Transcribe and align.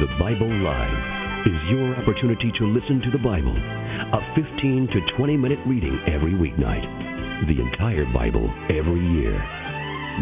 The 0.00 0.16
Bible 0.16 0.48
Live 0.48 1.44
is 1.44 1.60
your 1.68 1.92
opportunity 2.00 2.48
to 2.56 2.72
listen 2.72 3.04
to 3.04 3.12
the 3.12 3.20
Bible, 3.20 3.52
a 3.52 4.20
15 4.32 4.88
to 4.96 4.98
20 5.12 5.36
minute 5.36 5.58
reading 5.68 5.92
every 6.08 6.32
weeknight, 6.32 6.88
the 7.44 7.60
entire 7.60 8.08
Bible 8.08 8.48
every 8.72 9.04
year. 9.20 9.36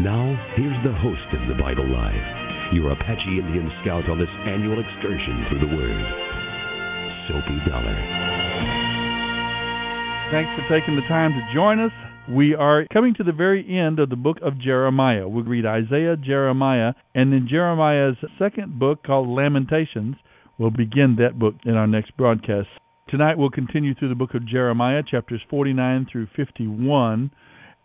Now, 0.03 0.35
here's 0.59 0.83
the 0.83 0.99
host 0.99 1.31
of 1.31 1.47
the 1.47 1.63
Bible 1.63 1.87
Live, 1.87 2.75
your 2.75 2.91
Apache 2.91 3.39
Indian 3.39 3.71
scout 3.87 4.11
on 4.11 4.19
this 4.19 4.35
annual 4.51 4.83
excursion 4.83 5.47
through 5.47 5.63
the 5.63 5.71
Word, 5.71 6.03
Soapy 7.31 7.59
Dollar. 7.71 7.95
Thanks 10.35 10.51
for 10.59 10.67
taking 10.75 10.99
the 10.99 11.07
time 11.07 11.31
to 11.39 11.55
join 11.55 11.79
us. 11.79 11.95
We 12.31 12.55
are 12.55 12.87
coming 12.93 13.15
to 13.15 13.25
the 13.25 13.33
very 13.33 13.65
end 13.67 13.99
of 13.99 14.11
the 14.11 14.17
book 14.17 14.37
of 14.43 14.61
Jeremiah. 14.61 15.27
We'll 15.27 15.45
read 15.45 15.65
Isaiah, 15.65 16.15
Jeremiah, 16.15 16.93
and 17.15 17.33
then 17.33 17.49
Jeremiah's 17.51 18.19
second 18.39 18.79
book 18.79 19.03
called 19.03 19.29
Lamentations. 19.29 20.17
We'll 20.59 20.71
begin 20.71 21.17
that 21.19 21.39
book 21.39 21.55
in 21.65 21.73
our 21.73 21.87
next 21.87 22.15
broadcast. 22.19 22.69
Tonight 23.09 23.39
we'll 23.39 23.49
continue 23.49 23.95
through 23.95 24.11
the 24.11 24.15
book 24.15 24.35
of 24.35 24.47
Jeremiah, 24.47 25.03
chapters 25.11 25.41
49 25.49 26.07
through 26.13 26.27
51. 26.37 27.31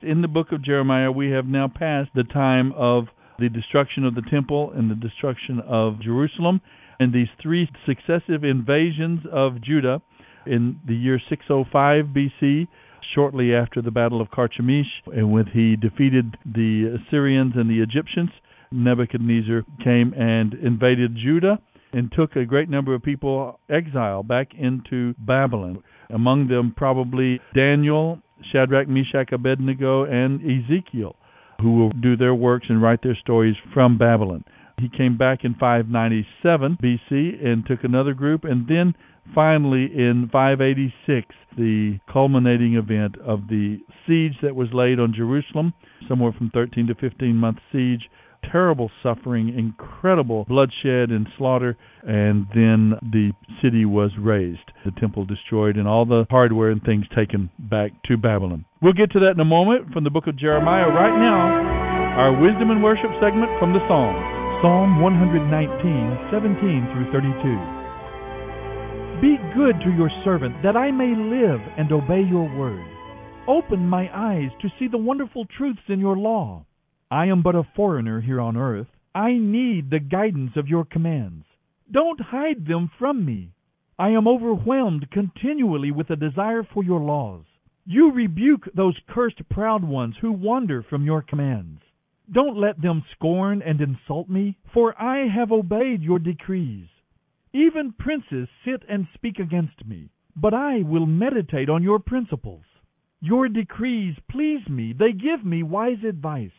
In 0.01 0.21
the 0.21 0.27
book 0.27 0.51
of 0.51 0.61
Jeremiah, 0.61 1.09
we 1.09 1.31
have 1.31 1.45
now 1.45 1.69
passed 1.69 2.09
the 2.13 2.25
time 2.25 2.73
of 2.73 3.05
the 3.39 3.47
destruction 3.47 4.03
of 4.03 4.13
the 4.13 4.23
temple 4.29 4.73
and 4.75 4.91
the 4.91 4.95
destruction 4.95 5.61
of 5.61 6.01
Jerusalem, 6.01 6.59
and 6.99 7.13
these 7.13 7.29
three 7.41 7.69
successive 7.85 8.43
invasions 8.43 9.21
of 9.31 9.61
Judah 9.61 10.01
in 10.45 10.81
the 10.85 10.95
year 10.95 11.21
605 11.29 12.07
BC, 12.07 12.67
shortly 13.13 13.53
after 13.53 13.81
the 13.81 13.91
Battle 13.91 14.21
of 14.21 14.29
Carchemish, 14.31 14.87
and 15.15 15.31
when 15.31 15.45
he 15.47 15.75
defeated 15.75 16.35
the 16.45 16.99
Assyrians 16.99 17.53
and 17.55 17.69
the 17.69 17.81
Egyptians, 17.81 18.29
Nebuchadnezzar 18.71 19.63
came 19.83 20.13
and 20.13 20.53
invaded 20.55 21.15
Judah 21.15 21.59
and 21.93 22.11
took 22.11 22.35
a 22.35 22.45
great 22.45 22.69
number 22.69 22.95
of 22.95 23.03
people 23.03 23.59
exile 23.69 24.23
back 24.23 24.49
into 24.57 25.13
Babylon. 25.19 25.83
Among 26.09 26.47
them, 26.47 26.73
probably 26.75 27.39
Daniel, 27.55 28.19
Shadrach, 28.51 28.87
Meshach, 28.87 29.31
Abednego, 29.31 30.05
and 30.05 30.41
Ezekiel, 30.41 31.15
who 31.61 31.77
will 31.77 31.91
do 31.91 32.17
their 32.17 32.33
works 32.33 32.65
and 32.69 32.81
write 32.81 33.03
their 33.03 33.17
stories 33.21 33.55
from 33.73 33.97
Babylon. 33.97 34.43
He 34.79 34.89
came 34.89 35.17
back 35.17 35.43
in 35.43 35.53
597 35.53 36.77
BC 36.81 37.45
and 37.45 37.65
took 37.65 37.83
another 37.83 38.13
group, 38.13 38.43
and 38.43 38.67
then 38.67 38.95
finally 39.33 39.85
in 39.85 40.29
586, 40.31 41.27
the 41.57 41.99
culminating 42.11 42.75
event 42.75 43.15
of 43.25 43.47
the 43.47 43.79
siege 44.07 44.33
that 44.41 44.55
was 44.55 44.69
laid 44.73 44.99
on 44.99 45.13
Jerusalem, 45.15 45.73
somewhere 46.07 46.33
from 46.33 46.49
13 46.53 46.87
to 46.87 46.95
15 46.95 47.35
month 47.35 47.59
siege, 47.71 48.09
terrible 48.51 48.91
suffering, 49.01 49.57
incredible 49.57 50.45
bloodshed 50.45 51.09
and 51.09 51.27
slaughter, 51.37 51.77
and 52.03 52.45
then 52.53 52.93
the 53.01 53.31
city 53.61 53.85
was 53.85 54.11
razed, 54.19 54.71
the 54.85 54.91
temple 54.99 55.25
destroyed, 55.25 55.77
and 55.77 55.87
all 55.87 56.05
the 56.05 56.25
hardware 56.29 56.71
and 56.71 56.83
things 56.83 57.05
taken 57.15 57.49
back 57.57 57.91
to 58.03 58.17
Babylon. 58.17 58.65
We'll 58.81 58.93
get 58.93 59.11
to 59.11 59.19
that 59.21 59.31
in 59.31 59.39
a 59.39 59.45
moment 59.45 59.93
from 59.93 60.03
the 60.03 60.09
book 60.09 60.27
of 60.27 60.37
Jeremiah. 60.37 60.89
Right 60.89 61.17
now, 61.17 62.19
our 62.19 62.33
wisdom 62.39 62.69
and 62.69 62.83
worship 62.83 63.11
segment 63.21 63.51
from 63.59 63.73
the 63.73 63.79
Psalms. 63.87 64.32
Psalm 64.63 64.95
119, 65.01 66.29
17 66.31 66.87
through 66.93 67.11
32. 67.11 67.35
Be 69.19 69.35
good 69.53 69.75
to 69.83 69.91
your 69.91 70.09
servant, 70.23 70.55
that 70.63 70.77
I 70.77 70.89
may 70.89 71.13
live 71.13 71.59
and 71.77 71.91
obey 71.91 72.21
your 72.21 72.47
word. 72.57 72.85
Open 73.45 73.85
my 73.85 74.09
eyes 74.15 74.51
to 74.61 74.69
see 74.79 74.87
the 74.87 74.97
wonderful 74.97 75.45
truths 75.57 75.81
in 75.89 75.99
your 75.99 76.15
law. 76.15 76.65
I 77.11 77.25
am 77.25 77.41
but 77.41 77.55
a 77.55 77.67
foreigner 77.75 78.21
here 78.21 78.39
on 78.39 78.55
earth. 78.55 78.87
I 79.13 79.33
need 79.33 79.89
the 79.89 79.99
guidance 79.99 80.51
of 80.55 80.69
your 80.69 80.85
commands. 80.85 81.43
Don't 81.91 82.21
hide 82.21 82.65
them 82.65 82.89
from 82.97 83.25
me. 83.25 83.51
I 83.99 84.11
am 84.11 84.29
overwhelmed 84.29 85.11
continually 85.11 85.91
with 85.91 86.09
a 86.09 86.15
desire 86.15 86.63
for 86.73 86.85
your 86.85 87.01
laws. 87.01 87.43
You 87.85 88.13
rebuke 88.13 88.69
those 88.73 88.97
cursed 89.09 89.41
proud 89.49 89.83
ones 89.83 90.15
who 90.21 90.31
wander 90.31 90.83
from 90.83 91.03
your 91.03 91.21
commands. 91.21 91.81
Don't 92.33 92.57
let 92.57 92.81
them 92.81 93.05
scorn 93.13 93.61
and 93.61 93.79
insult 93.79 94.27
me, 94.27 94.57
for 94.73 94.99
I 94.99 95.27
have 95.27 95.51
obeyed 95.51 96.01
your 96.01 96.17
decrees. 96.17 96.87
Even 97.53 97.93
princes 97.93 98.47
sit 98.65 98.83
and 98.89 99.07
speak 99.13 99.37
against 99.37 99.85
me, 99.85 100.09
but 100.35 100.53
I 100.53 100.81
will 100.81 101.05
meditate 101.05 101.69
on 101.69 101.83
your 101.83 101.99
principles. 101.99 102.63
Your 103.21 103.47
decrees 103.47 104.15
please 104.31 104.67
me, 104.67 104.93
they 104.93 105.11
give 105.11 105.45
me 105.45 105.61
wise 105.61 106.03
advice. 106.03 106.49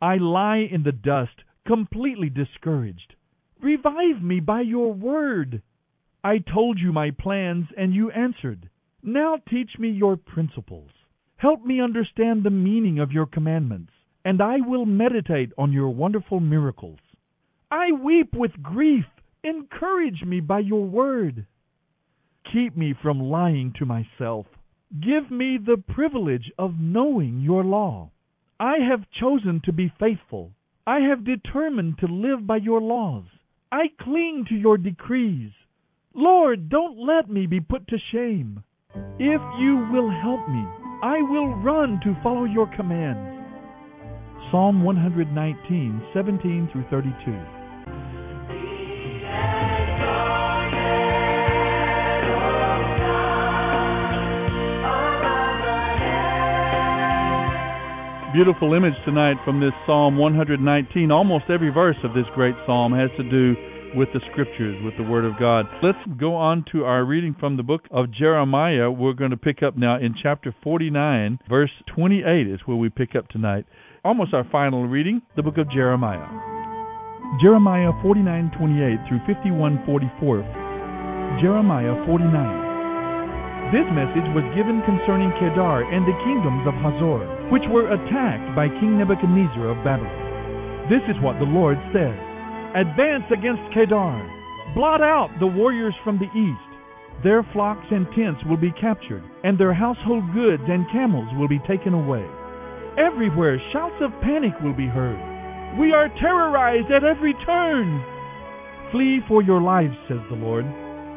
I 0.00 0.18
lie 0.18 0.68
in 0.70 0.84
the 0.84 0.92
dust, 0.92 1.42
completely 1.66 2.30
discouraged. 2.30 3.16
Revive 3.60 4.22
me 4.22 4.38
by 4.38 4.60
your 4.60 4.92
word. 4.92 5.60
I 6.22 6.38
told 6.38 6.78
you 6.78 6.92
my 6.92 7.10
plans, 7.10 7.66
and 7.76 7.92
you 7.92 8.12
answered. 8.12 8.70
Now 9.02 9.38
teach 9.50 9.72
me 9.76 9.90
your 9.90 10.16
principles. 10.16 10.90
Help 11.36 11.64
me 11.64 11.80
understand 11.80 12.44
the 12.44 12.50
meaning 12.50 13.00
of 13.00 13.10
your 13.10 13.26
commandments, 13.26 13.92
and 14.28 14.42
I 14.42 14.58
will 14.60 14.84
meditate 14.84 15.52
on 15.56 15.72
your 15.72 15.88
wonderful 15.88 16.38
miracles. 16.38 16.98
I 17.70 17.92
weep 17.92 18.34
with 18.34 18.62
grief. 18.62 19.06
Encourage 19.42 20.22
me 20.22 20.40
by 20.40 20.58
your 20.58 20.84
word. 20.84 21.46
Keep 22.52 22.76
me 22.76 22.92
from 23.00 23.20
lying 23.20 23.72
to 23.78 23.86
myself. 23.86 24.44
Give 25.00 25.30
me 25.30 25.56
the 25.56 25.82
privilege 25.94 26.52
of 26.58 26.74
knowing 26.78 27.40
your 27.40 27.64
law. 27.64 28.10
I 28.60 28.74
have 28.90 29.10
chosen 29.18 29.62
to 29.64 29.72
be 29.72 29.90
faithful. 29.98 30.50
I 30.86 30.98
have 31.08 31.24
determined 31.24 31.96
to 32.00 32.06
live 32.06 32.46
by 32.46 32.58
your 32.58 32.82
laws. 32.82 33.24
I 33.72 33.84
cling 33.98 34.44
to 34.50 34.54
your 34.54 34.76
decrees. 34.76 35.52
Lord, 36.12 36.68
don't 36.68 36.98
let 36.98 37.30
me 37.30 37.46
be 37.46 37.60
put 37.60 37.88
to 37.88 37.96
shame. 38.12 38.62
If 39.18 39.40
you 39.58 39.88
will 39.90 40.10
help 40.10 40.46
me, 40.50 40.66
I 41.02 41.16
will 41.22 41.54
run 41.54 41.98
to 42.04 42.22
follow 42.22 42.44
your 42.44 42.66
commands. 42.76 43.37
Psalm 44.50 44.82
119, 44.82 46.08
17 46.14 46.68
through 46.72 46.84
32. 46.88 47.58
Beautiful 58.32 58.72
image 58.72 58.94
tonight 59.04 59.36
from 59.44 59.60
this 59.60 59.72
Psalm 59.84 60.16
119. 60.16 61.10
Almost 61.10 61.44
every 61.50 61.68
verse 61.68 61.96
of 62.02 62.14
this 62.14 62.24
great 62.34 62.54
psalm 62.64 62.92
has 62.94 63.10
to 63.18 63.28
do 63.28 63.54
with 63.94 64.08
the 64.14 64.20
scriptures, 64.32 64.82
with 64.82 64.96
the 64.96 65.02
Word 65.02 65.26
of 65.26 65.38
God. 65.38 65.66
Let's 65.82 65.98
go 66.18 66.34
on 66.34 66.64
to 66.72 66.84
our 66.84 67.04
reading 67.04 67.36
from 67.38 67.58
the 67.58 67.62
book 67.62 67.82
of 67.90 68.12
Jeremiah. 68.12 68.90
We're 68.90 69.12
going 69.12 69.30
to 69.32 69.36
pick 69.36 69.62
up 69.62 69.76
now 69.76 69.96
in 69.96 70.14
chapter 70.22 70.54
49, 70.62 71.40
verse 71.48 71.70
28 71.94 72.46
is 72.46 72.60
where 72.64 72.76
we 72.76 72.88
pick 72.88 73.14
up 73.14 73.28
tonight. 73.28 73.66
Almost 74.04 74.32
our 74.32 74.46
final 74.52 74.86
reading, 74.86 75.22
the 75.34 75.42
book 75.42 75.58
of 75.58 75.68
Jeremiah. 75.70 76.22
Jeremiah 77.42 77.90
49:28 78.00 79.02
through 79.08 79.18
51:44. 79.26 80.46
Jeremiah 81.42 81.98
49. 82.06 83.74
This 83.74 83.90
message 83.90 84.28
was 84.38 84.46
given 84.54 84.82
concerning 84.86 85.32
Kedar 85.32 85.82
and 85.90 86.06
the 86.06 86.14
kingdoms 86.22 86.64
of 86.66 86.74
Hazor, 86.78 87.50
which 87.50 87.66
were 87.68 87.90
attacked 87.90 88.54
by 88.54 88.68
King 88.68 88.98
Nebuchadnezzar 88.98 89.66
of 89.66 89.82
Babylon. 89.82 90.88
This 90.88 91.02
is 91.10 91.20
what 91.20 91.38
the 91.40 91.50
Lord 91.50 91.76
says 91.92 92.14
Advance 92.76 93.26
against 93.34 93.66
Kedar, 93.74 94.22
blot 94.74 95.02
out 95.02 95.34
the 95.40 95.46
warriors 95.46 95.94
from 96.04 96.18
the 96.18 96.30
east. 96.38 96.70
Their 97.24 97.42
flocks 97.52 97.90
and 97.90 98.06
tents 98.14 98.44
will 98.44 98.56
be 98.56 98.70
captured, 98.70 99.24
and 99.42 99.58
their 99.58 99.74
household 99.74 100.22
goods 100.32 100.62
and 100.68 100.88
camels 100.92 101.28
will 101.34 101.48
be 101.48 101.58
taken 101.66 101.94
away. 101.94 102.24
Everywhere 102.98 103.62
shouts 103.72 103.94
of 104.00 104.10
panic 104.22 104.52
will 104.60 104.74
be 104.74 104.88
heard. 104.88 105.78
We 105.78 105.92
are 105.92 106.08
terrorized 106.20 106.90
at 106.90 107.04
every 107.04 107.32
turn. 107.46 108.02
Flee 108.90 109.20
for 109.28 109.40
your 109.40 109.60
lives, 109.62 109.94
says 110.08 110.18
the 110.28 110.34
Lord. 110.34 110.64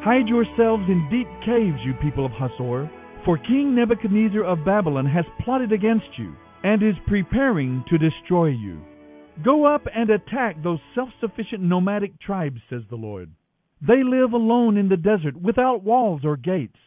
Hide 0.04 0.28
yourselves 0.28 0.84
in 0.86 1.08
deep 1.10 1.26
caves, 1.44 1.78
you 1.84 1.94
people 2.00 2.24
of 2.24 2.30
Hazor, 2.30 2.88
for 3.24 3.36
King 3.36 3.74
Nebuchadnezzar 3.74 4.44
of 4.44 4.64
Babylon 4.64 5.06
has 5.06 5.24
plotted 5.44 5.72
against 5.72 6.06
you 6.18 6.36
and 6.62 6.84
is 6.84 6.94
preparing 7.08 7.84
to 7.90 7.98
destroy 7.98 8.46
you. 8.46 8.80
Go 9.44 9.64
up 9.64 9.82
and 9.92 10.08
attack 10.08 10.62
those 10.62 10.78
self 10.94 11.08
sufficient 11.20 11.62
nomadic 11.62 12.20
tribes, 12.20 12.60
says 12.70 12.82
the 12.90 12.96
Lord. 12.96 13.28
They 13.80 14.04
live 14.04 14.32
alone 14.32 14.76
in 14.76 14.88
the 14.88 14.96
desert 14.96 15.34
without 15.34 15.82
walls 15.82 16.20
or 16.24 16.36
gates. 16.36 16.78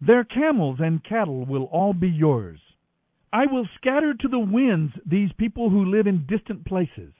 Their 0.00 0.24
camels 0.24 0.78
and 0.80 1.04
cattle 1.04 1.44
will 1.44 1.64
all 1.64 1.92
be 1.92 2.08
yours. 2.08 2.58
I 3.32 3.46
will 3.46 3.66
scatter 3.76 4.12
to 4.12 4.28
the 4.28 4.38
winds 4.38 4.92
these 5.06 5.32
people 5.38 5.70
who 5.70 5.86
live 5.86 6.06
in 6.06 6.26
distant 6.26 6.66
places. 6.66 7.14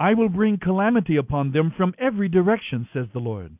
I 0.00 0.14
will 0.14 0.30
bring 0.30 0.58
calamity 0.58 1.16
upon 1.16 1.52
them 1.52 1.72
from 1.76 1.94
every 1.98 2.28
direction, 2.28 2.88
says 2.92 3.06
the 3.12 3.20
Lord. 3.20 3.56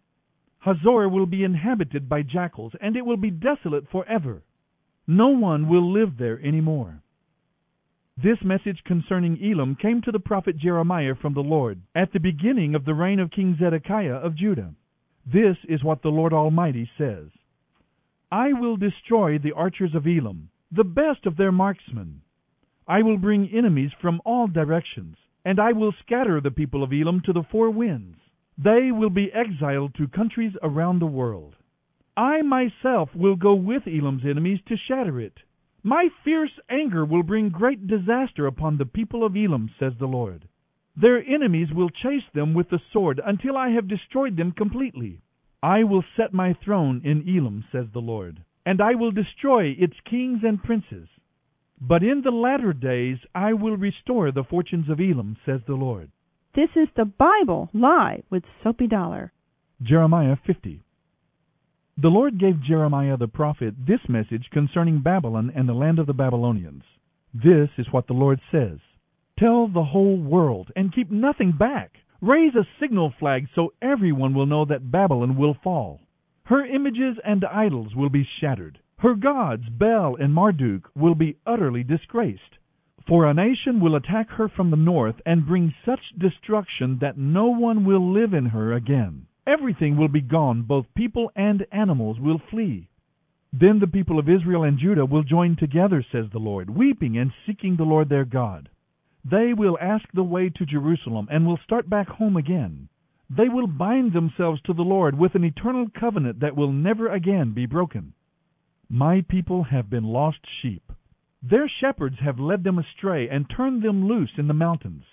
Hazor 0.60 1.08
will 1.08 1.26
be 1.26 1.44
inhabited 1.44 2.08
by 2.08 2.22
jackals, 2.22 2.72
and 2.80 2.96
it 2.96 3.04
will 3.04 3.16
be 3.16 3.30
desolate 3.30 3.88
forever. 3.90 4.42
No 5.06 5.28
one 5.28 5.68
will 5.68 5.92
live 5.92 6.16
there 6.16 6.40
any 6.42 6.60
more. 6.60 7.02
This 8.16 8.38
message 8.42 8.84
concerning 8.84 9.42
Elam 9.42 9.74
came 9.74 10.00
to 10.02 10.12
the 10.12 10.20
prophet 10.20 10.56
Jeremiah 10.56 11.14
from 11.14 11.34
the 11.34 11.40
Lord 11.40 11.80
at 11.94 12.12
the 12.12 12.20
beginning 12.20 12.74
of 12.74 12.84
the 12.84 12.94
reign 12.94 13.18
of 13.18 13.30
King 13.30 13.56
Zedekiah 13.58 14.14
of 14.16 14.36
Judah. 14.36 14.74
This 15.26 15.56
is 15.68 15.82
what 15.82 16.02
the 16.02 16.10
Lord 16.10 16.32
Almighty 16.32 16.88
says 16.96 17.28
I 18.30 18.52
will 18.52 18.76
destroy 18.76 19.38
the 19.38 19.52
archers 19.52 19.94
of 19.94 20.06
Elam, 20.06 20.50
the 20.74 20.84
best 20.84 21.26
of 21.26 21.36
their 21.36 21.52
marksmen. 21.52 22.22
I 22.88 23.02
will 23.02 23.18
bring 23.18 23.50
enemies 23.52 23.90
from 24.00 24.22
all 24.24 24.46
directions, 24.46 25.16
and 25.44 25.60
I 25.60 25.72
will 25.72 25.92
scatter 26.00 26.40
the 26.40 26.50
people 26.50 26.82
of 26.82 26.94
Elam 26.94 27.20
to 27.26 27.32
the 27.34 27.42
four 27.42 27.70
winds. 27.70 28.16
They 28.56 28.90
will 28.90 29.10
be 29.10 29.30
exiled 29.32 29.94
to 29.96 30.08
countries 30.08 30.54
around 30.62 30.98
the 30.98 31.06
world. 31.06 31.56
I 32.16 32.40
myself 32.40 33.14
will 33.14 33.36
go 33.36 33.54
with 33.54 33.82
Elam's 33.86 34.24
enemies 34.24 34.60
to 34.68 34.76
shatter 34.76 35.20
it. 35.20 35.38
My 35.82 36.08
fierce 36.24 36.58
anger 36.70 37.04
will 37.04 37.22
bring 37.22 37.50
great 37.50 37.86
disaster 37.86 38.46
upon 38.46 38.78
the 38.78 38.86
people 38.86 39.24
of 39.24 39.36
Elam, 39.36 39.70
says 39.78 39.92
the 39.98 40.06
Lord. 40.06 40.48
Their 40.96 41.22
enemies 41.22 41.72
will 41.72 41.90
chase 41.90 42.28
them 42.32 42.54
with 42.54 42.70
the 42.70 42.80
sword 42.92 43.20
until 43.24 43.58
I 43.58 43.70
have 43.70 43.88
destroyed 43.88 44.36
them 44.38 44.52
completely. 44.52 45.20
I 45.62 45.84
will 45.84 46.04
set 46.16 46.32
my 46.32 46.54
throne 46.54 47.02
in 47.04 47.28
Elam, 47.28 47.64
says 47.70 47.86
the 47.92 48.00
Lord, 48.00 48.42
and 48.64 48.80
I 48.80 48.94
will 48.94 49.10
destroy 49.10 49.74
its 49.78 49.94
kings 50.08 50.40
and 50.42 50.62
princes. 50.62 51.08
But 51.80 52.02
in 52.02 52.22
the 52.22 52.30
latter 52.30 52.72
days 52.72 53.18
I 53.34 53.54
will 53.54 53.76
restore 53.76 54.30
the 54.30 54.44
fortunes 54.44 54.88
of 54.88 55.00
Elam, 55.00 55.36
says 55.44 55.60
the 55.66 55.74
Lord. 55.74 56.10
This 56.54 56.70
is 56.76 56.88
the 56.96 57.04
Bible 57.04 57.70
Live 57.72 58.24
with 58.30 58.44
Soapy 58.62 58.86
Dollar. 58.86 59.32
Jeremiah 59.82 60.36
50. 60.46 60.82
The 61.98 62.08
Lord 62.08 62.38
gave 62.38 62.62
Jeremiah 62.62 63.16
the 63.16 63.26
prophet 63.26 63.74
this 63.86 64.00
message 64.08 64.48
concerning 64.52 65.02
Babylon 65.02 65.52
and 65.54 65.68
the 65.68 65.74
land 65.74 65.98
of 65.98 66.06
the 66.06 66.14
Babylonians. 66.14 66.84
This 67.34 67.68
is 67.78 67.86
what 67.90 68.06
the 68.06 68.12
Lord 68.12 68.40
says 68.50 68.78
Tell 69.38 69.66
the 69.66 69.84
whole 69.84 70.16
world 70.16 70.70
and 70.76 70.94
keep 70.94 71.10
nothing 71.10 71.52
back. 71.52 71.92
Raise 72.20 72.54
a 72.54 72.66
signal 72.80 73.12
flag 73.18 73.48
so 73.54 73.72
everyone 73.82 74.34
will 74.34 74.46
know 74.46 74.64
that 74.64 74.92
Babylon 74.92 75.36
will 75.36 75.56
fall. 75.64 76.00
Her 76.44 76.64
images 76.64 77.18
and 77.24 77.44
idols 77.44 77.94
will 77.94 78.08
be 78.10 78.24
shattered. 78.40 78.78
Her 78.98 79.14
gods, 79.14 79.68
Bel 79.68 80.16
and 80.16 80.34
Marduk, 80.34 80.90
will 80.94 81.14
be 81.14 81.36
utterly 81.46 81.82
disgraced. 81.84 82.58
For 83.06 83.26
a 83.26 83.34
nation 83.34 83.80
will 83.80 83.96
attack 83.96 84.30
her 84.30 84.48
from 84.48 84.70
the 84.70 84.76
north 84.76 85.20
and 85.26 85.46
bring 85.46 85.74
such 85.84 86.12
destruction 86.16 86.98
that 86.98 87.18
no 87.18 87.46
one 87.46 87.84
will 87.84 88.12
live 88.12 88.32
in 88.32 88.46
her 88.46 88.72
again. 88.72 89.26
Everything 89.46 89.96
will 89.96 90.08
be 90.08 90.20
gone, 90.20 90.62
both 90.62 90.94
people 90.94 91.32
and 91.34 91.66
animals 91.72 92.20
will 92.20 92.38
flee. 92.38 92.88
Then 93.52 93.80
the 93.80 93.88
people 93.88 94.18
of 94.18 94.28
Israel 94.28 94.62
and 94.62 94.78
Judah 94.78 95.04
will 95.04 95.24
join 95.24 95.56
together, 95.56 96.04
says 96.12 96.26
the 96.30 96.38
Lord, 96.38 96.70
weeping 96.70 97.18
and 97.18 97.32
seeking 97.44 97.76
the 97.76 97.84
Lord 97.84 98.08
their 98.08 98.24
God. 98.24 98.68
They 99.24 99.52
will 99.52 99.76
ask 99.80 100.04
the 100.12 100.22
way 100.22 100.48
to 100.48 100.64
Jerusalem 100.64 101.28
and 101.30 101.46
will 101.46 101.58
start 101.58 101.90
back 101.90 102.08
home 102.08 102.36
again. 102.36 102.88
They 103.34 103.48
will 103.48 103.66
bind 103.66 104.12
themselves 104.12 104.60
to 104.62 104.74
the 104.74 104.84
Lord 104.84 105.16
with 105.16 105.34
an 105.34 105.42
eternal 105.42 105.88
covenant 105.88 106.40
that 106.40 106.54
will 106.54 106.70
never 106.70 107.08
again 107.08 107.52
be 107.52 107.64
broken. 107.64 108.12
My 108.90 109.22
people 109.22 109.62
have 109.62 109.88
been 109.88 110.04
lost 110.04 110.40
sheep. 110.60 110.92
Their 111.42 111.66
shepherds 111.66 112.18
have 112.18 112.38
led 112.38 112.62
them 112.62 112.78
astray 112.78 113.30
and 113.30 113.48
turned 113.48 113.80
them 113.80 114.06
loose 114.06 114.32
in 114.36 114.48
the 114.48 114.54
mountains. 114.54 115.04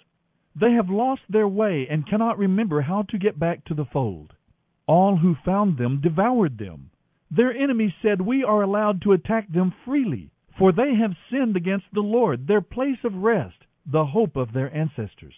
They 0.53 0.73
have 0.73 0.89
lost 0.89 1.21
their 1.29 1.47
way 1.47 1.87
and 1.87 2.05
cannot 2.05 2.37
remember 2.37 2.81
how 2.81 3.03
to 3.03 3.17
get 3.17 3.39
back 3.39 3.63
to 3.65 3.73
the 3.73 3.85
fold. 3.85 4.33
All 4.85 5.15
who 5.15 5.35
found 5.45 5.77
them 5.77 6.01
devoured 6.01 6.57
them. 6.57 6.91
Their 7.31 7.53
enemies 7.53 7.93
said, 8.01 8.19
We 8.19 8.43
are 8.43 8.61
allowed 8.61 9.01
to 9.03 9.13
attack 9.13 9.47
them 9.47 9.71
freely, 9.85 10.31
for 10.57 10.73
they 10.73 10.93
have 10.95 11.15
sinned 11.31 11.55
against 11.55 11.85
the 11.93 12.01
Lord, 12.01 12.47
their 12.47 12.61
place 12.61 13.01
of 13.05 13.15
rest, 13.15 13.65
the 13.85 14.07
hope 14.07 14.35
of 14.35 14.51
their 14.51 14.75
ancestors. 14.75 15.35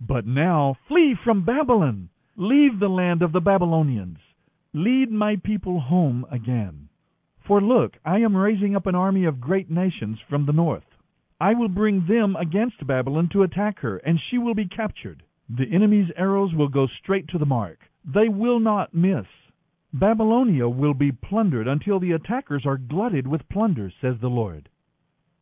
But 0.00 0.26
now 0.26 0.76
flee 0.88 1.14
from 1.14 1.44
Babylon. 1.44 2.08
Leave 2.36 2.80
the 2.80 2.88
land 2.88 3.22
of 3.22 3.32
the 3.32 3.40
Babylonians. 3.40 4.18
Lead 4.72 5.10
my 5.10 5.36
people 5.36 5.80
home 5.80 6.26
again. 6.30 6.88
For 7.46 7.60
look, 7.60 7.96
I 8.04 8.18
am 8.18 8.36
raising 8.36 8.74
up 8.74 8.86
an 8.86 8.94
army 8.94 9.24
of 9.24 9.40
great 9.40 9.70
nations 9.70 10.18
from 10.28 10.46
the 10.46 10.52
north. 10.52 10.84
I 11.40 11.54
will 11.54 11.68
bring 11.68 12.06
them 12.06 12.36
against 12.36 12.86
Babylon 12.86 13.28
to 13.32 13.42
attack 13.42 13.78
her, 13.80 13.98
and 13.98 14.18
she 14.18 14.38
will 14.38 14.54
be 14.54 14.66
captured. 14.66 15.22
The 15.48 15.70
enemy's 15.70 16.10
arrows 16.16 16.54
will 16.54 16.68
go 16.68 16.86
straight 16.86 17.28
to 17.28 17.38
the 17.38 17.46
mark. 17.46 17.78
They 18.04 18.28
will 18.28 18.60
not 18.60 18.94
miss. 18.94 19.26
Babylonia 19.92 20.68
will 20.68 20.94
be 20.94 21.12
plundered 21.12 21.68
until 21.68 22.00
the 22.00 22.12
attackers 22.12 22.66
are 22.66 22.78
glutted 22.78 23.26
with 23.26 23.48
plunder, 23.48 23.92
says 24.00 24.16
the 24.20 24.28
Lord. 24.28 24.68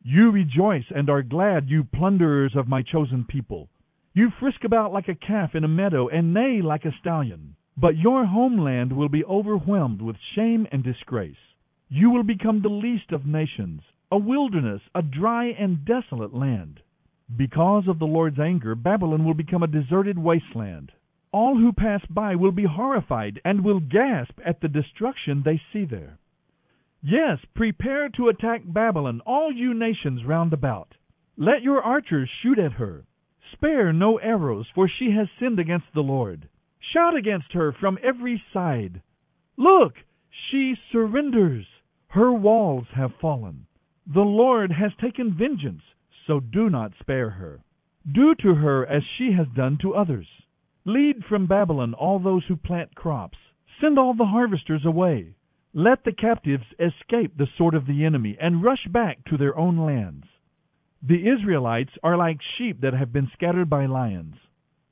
You 0.03 0.29
rejoice 0.29 0.85
and 0.93 1.09
are 1.09 1.23
glad, 1.23 1.69
you 1.69 1.85
plunderers 1.85 2.55
of 2.55 2.67
my 2.67 2.83
chosen 2.83 3.23
people. 3.23 3.69
You 4.15 4.29
frisk 4.39 4.63
about 4.63 4.93
like 4.93 5.07
a 5.07 5.15
calf 5.15 5.55
in 5.55 5.63
a 5.63 5.67
meadow 5.67 6.07
and 6.07 6.35
neigh 6.35 6.61
like 6.61 6.85
a 6.85 6.95
stallion. 6.99 7.55
But 7.75 7.97
your 7.97 8.25
homeland 8.25 8.93
will 8.93 9.09
be 9.09 9.25
overwhelmed 9.25 10.03
with 10.03 10.17
shame 10.35 10.67
and 10.71 10.83
disgrace. 10.83 11.35
You 11.89 12.11
will 12.11 12.21
become 12.21 12.61
the 12.61 12.69
least 12.69 13.11
of 13.11 13.25
nations, 13.25 13.81
a 14.11 14.17
wilderness, 14.17 14.83
a 14.93 15.01
dry 15.01 15.45
and 15.45 15.83
desolate 15.83 16.31
land. 16.31 16.81
Because 17.35 17.87
of 17.87 17.97
the 17.97 18.05
Lord's 18.05 18.39
anger, 18.39 18.75
Babylon 18.75 19.25
will 19.25 19.33
become 19.33 19.63
a 19.63 19.67
deserted 19.67 20.19
wasteland. 20.19 20.91
All 21.31 21.57
who 21.57 21.73
pass 21.73 22.05
by 22.07 22.35
will 22.35 22.51
be 22.51 22.65
horrified 22.65 23.41
and 23.43 23.65
will 23.65 23.79
gasp 23.79 24.39
at 24.45 24.61
the 24.61 24.67
destruction 24.67 25.41
they 25.41 25.59
see 25.71 25.85
there. 25.85 26.19
Yes, 27.01 27.39
prepare 27.55 28.09
to 28.09 28.29
attack 28.29 28.61
Babylon, 28.63 29.21
all 29.25 29.51
you 29.51 29.73
nations 29.73 30.23
round 30.23 30.53
about. 30.53 30.93
Let 31.35 31.63
your 31.63 31.81
archers 31.81 32.29
shoot 32.43 32.59
at 32.59 32.73
her. 32.73 33.05
Spare 33.53 33.93
no 33.93 34.17
arrows, 34.17 34.67
for 34.75 34.87
she 34.87 35.11
has 35.11 35.29
sinned 35.39 35.59
against 35.59 35.87
the 35.93 36.01
Lord. 36.03 36.49
Shout 36.79 37.15
against 37.15 37.53
her 37.53 37.71
from 37.71 37.97
every 38.03 38.43
side. 38.51 39.01
Look, 39.55 39.93
she 40.29 40.75
surrenders. 40.91 41.65
Her 42.07 42.33
walls 42.33 42.87
have 42.95 43.15
fallen. 43.21 43.65
The 44.05 44.21
Lord 44.21 44.71
has 44.71 44.91
taken 44.99 45.33
vengeance, 45.33 45.83
so 46.27 46.39
do 46.39 46.69
not 46.69 46.93
spare 46.99 47.29
her. 47.29 47.63
Do 48.11 48.35
to 48.35 48.55
her 48.55 48.85
as 48.85 49.03
she 49.17 49.31
has 49.31 49.47
done 49.55 49.77
to 49.77 49.95
others. 49.95 50.27
Lead 50.85 51.23
from 51.23 51.47
Babylon 51.47 51.93
all 51.93 52.19
those 52.19 52.43
who 52.45 52.57
plant 52.57 52.95
crops. 52.95 53.37
Send 53.79 53.97
all 53.97 54.13
the 54.13 54.25
harvesters 54.25 54.85
away. 54.85 55.35
Let 55.73 56.03
the 56.03 56.11
captives 56.11 56.65
escape 56.79 57.37
the 57.37 57.47
sword 57.57 57.73
of 57.73 57.87
the 57.87 58.03
enemy 58.03 58.37
and 58.39 58.63
rush 58.63 58.85
back 58.87 59.23
to 59.25 59.37
their 59.37 59.57
own 59.57 59.77
lands. 59.77 60.27
The 61.05 61.27
Israelites 61.27 61.91
are 62.01 62.15
like 62.15 62.39
sheep 62.57 62.79
that 62.79 62.93
have 62.93 63.11
been 63.11 63.29
scattered 63.33 63.69
by 63.69 63.87
lions. 63.87 64.35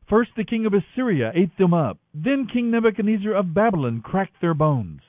First 0.10 0.32
the 0.36 0.44
king 0.44 0.66
of 0.66 0.74
Assyria 0.74 1.32
ate 1.34 1.56
them 1.58 1.74
up. 1.74 2.00
Then 2.14 2.48
King 2.48 2.70
Nebuchadnezzar 2.70 3.32
of 3.32 3.54
Babylon 3.54 4.02
cracked 4.02 4.42
their 4.42 4.54
bones. 4.54 5.04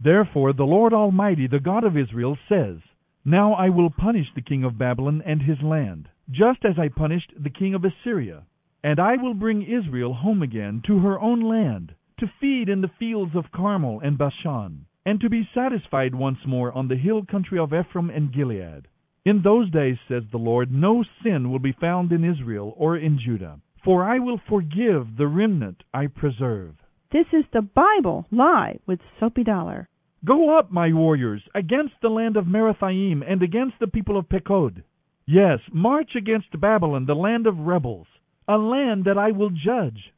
Therefore 0.00 0.52
the 0.52 0.66
Lord 0.66 0.92
Almighty, 0.92 1.46
the 1.46 1.60
God 1.60 1.84
of 1.84 1.96
Israel, 1.96 2.36
says, 2.48 2.78
Now 3.24 3.52
I 3.52 3.68
will 3.68 3.90
punish 3.90 4.26
the 4.34 4.42
king 4.42 4.64
of 4.64 4.76
Babylon 4.76 5.22
and 5.24 5.40
his 5.40 5.62
land, 5.62 6.08
just 6.28 6.64
as 6.64 6.80
I 6.80 6.88
punished 6.88 7.32
the 7.38 7.50
king 7.50 7.72
of 7.74 7.84
Assyria. 7.84 8.42
And 8.82 8.98
I 8.98 9.18
will 9.18 9.34
bring 9.34 9.62
Israel 9.62 10.14
home 10.14 10.42
again 10.42 10.82
to 10.88 10.98
her 10.98 11.20
own 11.20 11.42
land, 11.42 11.94
to 12.18 12.32
feed 12.40 12.68
in 12.68 12.80
the 12.80 12.90
fields 12.98 13.36
of 13.36 13.52
Carmel 13.52 14.00
and 14.00 14.18
Bashan, 14.18 14.86
and 15.06 15.20
to 15.20 15.30
be 15.30 15.48
satisfied 15.54 16.12
once 16.12 16.44
more 16.44 16.72
on 16.72 16.88
the 16.88 16.96
hill 16.96 17.24
country 17.24 17.60
of 17.60 17.72
Ephraim 17.72 18.10
and 18.10 18.32
Gilead. 18.32 18.88
In 19.26 19.42
those 19.42 19.70
days, 19.70 19.98
says 20.08 20.22
the 20.30 20.38
Lord, 20.38 20.72
no 20.72 21.04
sin 21.22 21.50
will 21.50 21.58
be 21.58 21.76
found 21.78 22.10
in 22.10 22.24
Israel 22.24 22.72
or 22.78 22.96
in 22.96 23.18
Judah, 23.18 23.60
for 23.84 24.02
I 24.02 24.18
will 24.18 24.40
forgive 24.48 25.16
the 25.18 25.26
remnant 25.26 25.82
I 25.92 26.06
preserve. 26.06 26.76
This 27.12 27.26
is 27.32 27.44
the 27.52 27.60
Bible 27.60 28.26
Live 28.30 28.80
with 28.86 29.00
Soapy 29.18 29.44
Dollar. 29.44 29.88
Go 30.24 30.56
up, 30.58 30.70
my 30.70 30.92
warriors, 30.92 31.42
against 31.54 31.94
the 32.00 32.08
land 32.08 32.38
of 32.38 32.46
Merathaim 32.46 33.22
and 33.26 33.42
against 33.42 33.78
the 33.78 33.88
people 33.88 34.16
of 34.16 34.28
Pekod. 34.28 34.82
Yes, 35.26 35.58
march 35.70 36.12
against 36.16 36.58
Babylon, 36.58 37.04
the 37.04 37.14
land 37.14 37.46
of 37.46 37.58
rebels, 37.58 38.06
a 38.48 38.56
land 38.56 39.04
that 39.04 39.18
I 39.18 39.32
will 39.32 39.50
judge. 39.50 40.12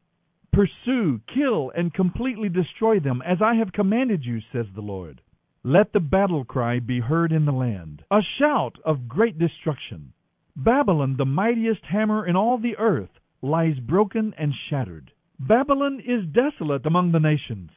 Pursue, 0.53 1.21
kill, 1.35 1.73
and 1.75 1.93
completely 1.93 2.49
destroy 2.49 3.01
them, 3.01 3.21
as 3.27 3.39
I 3.43 3.55
have 3.55 3.73
commanded 3.73 4.25
you, 4.25 4.41
says 4.53 4.67
the 4.75 4.81
Lord. 4.81 5.21
Let 5.65 5.93
the 5.93 6.01
battle 6.01 6.45
cry 6.45 6.81
be 6.81 6.99
heard 6.99 7.31
in 7.31 7.45
the 7.45 7.53
land, 7.53 8.03
a 8.11 8.21
shout 8.21 8.81
of 8.85 9.07
great 9.07 9.39
destruction. 9.39 10.13
Babylon, 10.57 11.17
the 11.17 11.25
mightiest 11.25 11.85
hammer 11.85 12.27
in 12.27 12.35
all 12.35 12.59
the 12.59 12.77
earth, 12.79 13.21
lies 13.43 13.79
broken 13.79 14.35
and 14.37 14.53
shattered. 14.53 15.13
Babylon 15.39 16.01
is 16.01 16.27
desolate 16.27 16.85
among 16.85 17.13
the 17.13 17.21
nations. 17.21 17.71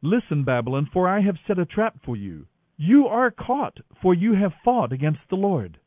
Listen, 0.00 0.42
Babylon, 0.42 0.88
for 0.90 1.06
I 1.06 1.20
have 1.20 1.36
set 1.46 1.58
a 1.58 1.66
trap 1.66 1.98
for 2.02 2.16
you. 2.16 2.46
You 2.78 3.06
are 3.08 3.30
caught, 3.30 3.78
for 4.00 4.14
you 4.14 4.32
have 4.32 4.54
fought 4.64 4.94
against 4.94 5.28
the 5.28 5.36
Lord. 5.36 5.78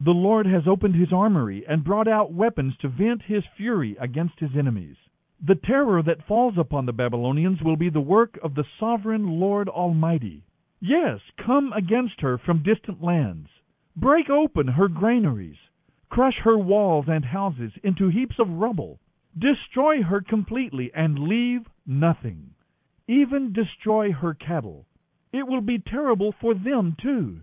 The 0.00 0.12
Lord 0.12 0.46
has 0.46 0.66
opened 0.66 0.94
his 0.94 1.12
armory 1.12 1.62
and 1.68 1.84
brought 1.84 2.08
out 2.08 2.32
weapons 2.32 2.74
to 2.78 2.88
vent 2.88 3.20
his 3.20 3.44
fury 3.58 3.98
against 4.00 4.40
his 4.40 4.56
enemies. 4.56 4.96
The 5.46 5.56
terror 5.56 6.02
that 6.04 6.26
falls 6.26 6.56
upon 6.56 6.86
the 6.86 6.94
Babylonians 6.94 7.60
will 7.62 7.76
be 7.76 7.90
the 7.90 8.00
work 8.00 8.38
of 8.42 8.54
the 8.54 8.64
sovereign 8.80 9.38
Lord 9.38 9.68
Almighty. 9.68 10.42
Yes, 10.86 11.20
come 11.36 11.72
against 11.72 12.20
her 12.20 12.38
from 12.38 12.62
distant 12.62 13.02
lands. 13.02 13.48
Break 13.96 14.30
open 14.30 14.68
her 14.68 14.88
granaries. 14.88 15.58
Crush 16.08 16.38
her 16.44 16.56
walls 16.56 17.06
and 17.08 17.24
houses 17.24 17.72
into 17.82 18.08
heaps 18.08 18.38
of 18.38 18.48
rubble. 18.48 19.00
Destroy 19.36 20.02
her 20.02 20.20
completely 20.20 20.90
and 20.94 21.18
leave 21.18 21.66
nothing 21.86 22.54
even 23.08 23.52
destroy 23.52 24.12
her 24.12 24.34
cattle. 24.34 24.86
It 25.32 25.46
will 25.46 25.60
be 25.60 25.78
terrible 25.78 26.34
for 26.40 26.54
them 26.54 26.96
too. 27.00 27.42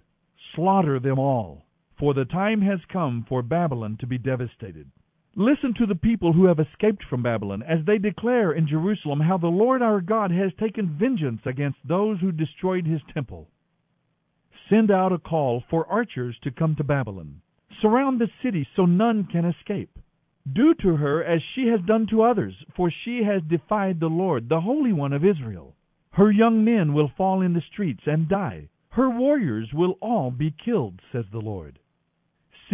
Slaughter 0.56 1.00
them 1.00 1.20
all, 1.20 1.66
for 1.98 2.14
the 2.14 2.26
time 2.26 2.62
has 2.62 2.80
come 2.92 3.26
for 3.28 3.42
Babylon 3.42 3.98
to 4.00 4.08
be 4.08 4.18
devastated. 4.18 4.92
Listen 5.36 5.74
to 5.74 5.88
the 5.88 5.96
people 5.96 6.32
who 6.34 6.46
have 6.46 6.60
escaped 6.60 7.04
from 7.10 7.24
Babylon 7.24 7.64
as 7.64 7.80
they 7.88 7.98
declare 7.98 8.52
in 8.52 8.68
Jerusalem 8.68 9.20
how 9.20 9.40
the 9.40 9.48
Lord 9.48 9.82
our 9.82 10.00
God 10.00 10.30
has 10.30 10.52
taken 10.60 10.96
vengeance 11.00 11.42
against 11.46 11.80
those 11.88 12.20
who 12.20 12.32
destroyed 12.32 12.86
his 12.86 13.02
temple. 13.16 13.48
Send 14.70 14.92
out 14.92 15.12
a 15.12 15.18
call 15.18 15.64
for 15.72 15.88
archers 15.88 16.38
to 16.44 16.52
come 16.52 16.76
to 16.76 16.84
Babylon. 16.84 17.42
Surround 17.82 18.22
the 18.22 18.30
city 18.44 18.68
so 18.76 18.86
none 18.86 19.26
can 19.26 19.46
escape. 19.46 19.98
Do 20.54 20.76
to 20.76 20.98
her 20.98 21.24
as 21.24 21.42
she 21.56 21.66
has 21.68 21.82
done 21.88 22.06
to 22.12 22.22
others, 22.22 22.54
for 22.76 22.92
she 22.92 23.24
has 23.24 23.42
defied 23.50 24.00
the 24.00 24.08
Lord, 24.08 24.50
the 24.50 24.62
Holy 24.62 24.94
One 24.94 25.14
of 25.14 25.26
Israel. 25.26 25.74
Her 26.12 26.32
young 26.32 26.64
men 26.64 26.94
will 26.94 27.12
fall 27.18 27.42
in 27.42 27.54
the 27.54 27.62
streets 27.72 28.04
and 28.06 28.30
die. 28.30 28.70
Her 28.90 29.10
warriors 29.10 29.74
will 29.74 29.98
all 30.00 30.30
be 30.30 30.52
killed, 30.64 31.02
says 31.12 31.26
the 31.32 31.40
Lord. 31.40 31.80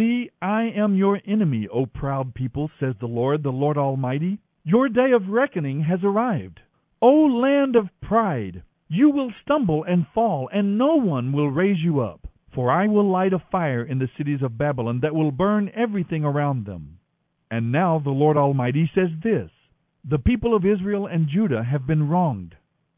See, 0.00 0.30
I 0.40 0.62
am 0.62 0.96
your 0.96 1.20
enemy, 1.26 1.68
O 1.68 1.84
proud 1.84 2.32
people, 2.32 2.70
says 2.80 2.94
the 2.98 3.06
Lord, 3.06 3.42
the 3.42 3.52
Lord 3.52 3.76
Almighty. 3.76 4.38
Your 4.64 4.88
day 4.88 5.12
of 5.12 5.28
reckoning 5.28 5.82
has 5.82 6.02
arrived. 6.02 6.58
O 7.02 7.10
land 7.10 7.76
of 7.76 7.90
pride, 8.00 8.62
you 8.88 9.10
will 9.10 9.30
stumble 9.42 9.84
and 9.84 10.06
fall, 10.14 10.48
and 10.54 10.78
no 10.78 10.94
one 10.94 11.32
will 11.32 11.50
raise 11.50 11.80
you 11.80 12.00
up. 12.00 12.26
For 12.54 12.70
I 12.70 12.86
will 12.86 13.10
light 13.10 13.34
a 13.34 13.38
fire 13.52 13.84
in 13.84 13.98
the 13.98 14.08
cities 14.16 14.40
of 14.40 14.56
Babylon 14.56 15.00
that 15.00 15.14
will 15.14 15.32
burn 15.32 15.70
everything 15.74 16.24
around 16.24 16.64
them. 16.64 16.96
And 17.50 17.70
now 17.70 17.98
the 17.98 18.08
Lord 18.08 18.38
Almighty 18.38 18.90
says 18.94 19.10
this 19.22 19.50
The 20.02 20.18
people 20.18 20.56
of 20.56 20.64
Israel 20.64 21.08
and 21.08 21.28
Judah 21.28 21.62
have 21.62 21.86
been 21.86 22.08
wronged. 22.08 22.54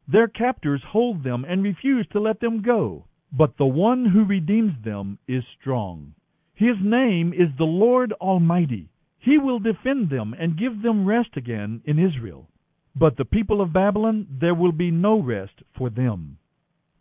Their 0.07 0.29
captors 0.29 0.85
hold 0.87 1.25
them 1.25 1.45
and 1.49 1.65
refuse 1.65 2.07
to 2.13 2.21
let 2.21 2.39
them 2.39 2.63
go. 2.63 3.07
But 3.33 3.57
the 3.57 3.67
one 3.67 4.05
who 4.05 4.25
redeems 4.25 4.75
them 4.85 5.19
is 5.27 5.43
strong. 5.61 6.15
His 6.55 6.77
name 6.83 7.33
is 7.33 7.49
the 7.57 7.65
Lord 7.65 8.13
Almighty. 8.15 8.89
He 9.19 9.39
will 9.39 9.59
defend 9.59 10.11
them 10.11 10.35
and 10.39 10.59
give 10.59 10.83
them 10.83 11.07
rest 11.07 11.37
again 11.37 11.83
in 11.85 11.99
Israel. 11.99 12.49
But 12.95 13.17
the 13.17 13.25
people 13.25 13.61
of 13.61 13.73
Babylon, 13.73 14.27
there 14.41 14.55
will 14.55 14.73
be 14.73 14.91
no 14.91 15.21
rest 15.21 15.63
for 15.77 15.91
them. 15.91 16.39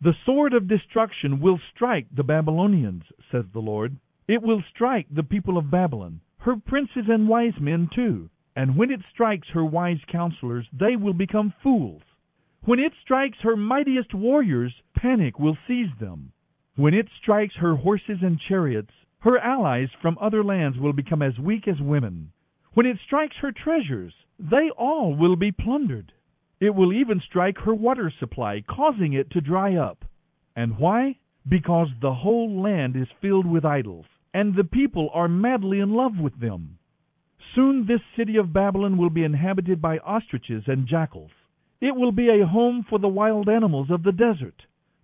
The 0.00 0.14
sword 0.24 0.52
of 0.54 0.68
destruction 0.68 1.40
will 1.40 1.60
strike 1.74 2.06
the 2.10 2.24
Babylonians, 2.24 3.04
says 3.30 3.44
the 3.52 3.60
Lord. 3.60 3.96
It 4.26 4.42
will 4.42 4.62
strike 4.74 5.06
the 5.10 5.22
people 5.22 5.58
of 5.58 5.70
Babylon 5.70 6.20
her 6.42 6.56
princes 6.56 7.04
and 7.08 7.28
wise 7.28 7.58
men 7.60 7.88
too. 7.94 8.28
And 8.56 8.76
when 8.76 8.90
it 8.90 9.00
strikes 9.12 9.48
her 9.50 9.64
wise 9.64 10.00
counselors, 10.10 10.66
they 10.72 10.96
will 10.96 11.14
become 11.14 11.54
fools. 11.62 12.02
When 12.64 12.80
it 12.80 12.92
strikes 13.02 13.38
her 13.42 13.56
mightiest 13.56 14.12
warriors, 14.12 14.74
panic 14.94 15.38
will 15.38 15.56
seize 15.66 15.90
them. 16.00 16.32
When 16.74 16.94
it 16.94 17.08
strikes 17.20 17.54
her 17.56 17.76
horses 17.76 18.18
and 18.22 18.38
chariots, 18.40 18.92
her 19.22 19.38
allies 19.38 19.88
from 20.00 20.18
other 20.20 20.44
lands 20.44 20.78
will 20.78 20.92
become 20.92 21.22
as 21.22 21.38
weak 21.38 21.66
as 21.68 21.80
women. 21.80 22.32
When 22.74 22.86
it 22.86 22.98
strikes 23.04 23.36
her 23.36 23.52
treasures, 23.52 24.14
they 24.38 24.70
all 24.70 25.14
will 25.14 25.36
be 25.36 25.52
plundered. 25.52 26.12
It 26.60 26.74
will 26.74 26.92
even 26.92 27.20
strike 27.20 27.58
her 27.58 27.74
water 27.74 28.12
supply, 28.18 28.62
causing 28.68 29.12
it 29.12 29.30
to 29.30 29.40
dry 29.40 29.76
up. 29.76 30.04
And 30.56 30.78
why? 30.78 31.18
Because 31.48 31.88
the 32.00 32.14
whole 32.14 32.60
land 32.60 32.96
is 32.96 33.08
filled 33.20 33.46
with 33.46 33.64
idols 33.64 34.06
and 34.34 34.54
the 34.54 34.64
people 34.64 35.10
are 35.12 35.28
madly 35.28 35.80
in 35.80 35.92
love 35.92 36.18
with 36.18 36.38
them. 36.40 36.78
Soon 37.54 37.86
this 37.86 38.00
city 38.16 38.36
of 38.36 38.52
Babylon 38.52 38.96
will 38.96 39.10
be 39.10 39.24
inhabited 39.24 39.82
by 39.82 39.98
ostriches 39.98 40.64
and 40.66 40.86
jackals. 40.86 41.30
It 41.80 41.94
will 41.94 42.12
be 42.12 42.28
a 42.28 42.46
home 42.46 42.86
for 42.88 42.98
the 42.98 43.08
wild 43.08 43.48
animals 43.48 43.90
of 43.90 44.02
the 44.02 44.12
desert. 44.12 44.62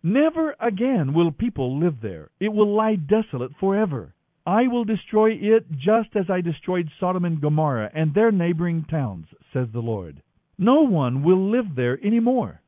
Never 0.09 0.57
again 0.59 1.12
will 1.12 1.33
people 1.33 1.79
live 1.79 2.00
there. 2.00 2.31
It 2.41 2.49
will 2.49 2.75
lie 2.75 2.95
desolate 2.95 3.53
forever. 3.61 4.15
I 4.47 4.67
will 4.67 4.85
destroy 4.85 5.33
it 5.33 5.71
just 5.73 6.17
as 6.17 6.31
I 6.31 6.41
destroyed 6.41 6.88
Sodom 6.99 7.27
and 7.27 7.43
Gomorrah 7.43 7.91
and 7.95 8.15
their 8.15 8.33
neighboring 8.33 8.87
towns, 8.91 9.27
says 9.53 9.69
the 9.71 9.83
Lord. 9.83 10.23
No 10.57 10.81
one 10.81 11.23
will 11.23 11.50
live 11.50 11.75
there 11.77 11.99
any 12.03 12.21
more. 12.21 12.62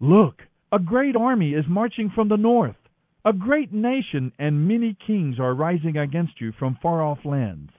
Look, 0.00 0.42
a 0.70 0.78
great 0.78 1.16
army 1.16 1.54
is 1.54 1.64
marching 1.66 2.10
from 2.10 2.28
the 2.28 2.36
north. 2.36 2.76
A 3.24 3.32
great 3.32 3.72
nation 3.72 4.30
and 4.38 4.68
many 4.68 4.94
kings 5.06 5.40
are 5.40 5.54
rising 5.54 5.96
against 5.96 6.42
you 6.42 6.52
from 6.58 6.76
far 6.82 7.02
off 7.02 7.24
lands. 7.24 7.72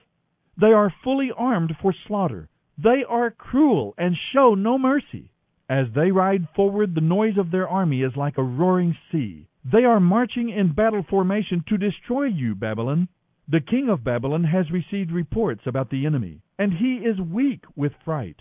They 0.60 0.72
are 0.72 0.92
fully 1.04 1.30
armed 1.36 1.76
for 1.80 1.94
slaughter. 2.08 2.48
They 2.82 3.04
are 3.08 3.30
cruel 3.30 3.94
and 3.96 4.16
show 4.32 4.56
no 4.56 4.76
mercy. 4.76 5.30
As 5.68 5.86
they 5.94 6.10
ride 6.10 6.46
forward, 6.54 6.94
the 6.94 7.00
noise 7.00 7.38
of 7.38 7.50
their 7.50 7.66
army 7.66 8.02
is 8.02 8.16
like 8.16 8.36
a 8.36 8.42
roaring 8.42 8.94
sea. 9.10 9.48
They 9.64 9.84
are 9.84 9.98
marching 9.98 10.50
in 10.50 10.74
battle 10.74 11.02
formation 11.02 11.64
to 11.68 11.78
destroy 11.78 12.24
you, 12.24 12.54
Babylon. 12.54 13.08
The 13.48 13.62
king 13.62 13.88
of 13.88 14.04
Babylon 14.04 14.44
has 14.44 14.70
received 14.70 15.10
reports 15.10 15.62
about 15.66 15.88
the 15.88 16.04
enemy, 16.04 16.42
and 16.58 16.74
he 16.74 16.96
is 16.96 17.18
weak 17.18 17.64
with 17.74 17.94
fright. 18.04 18.36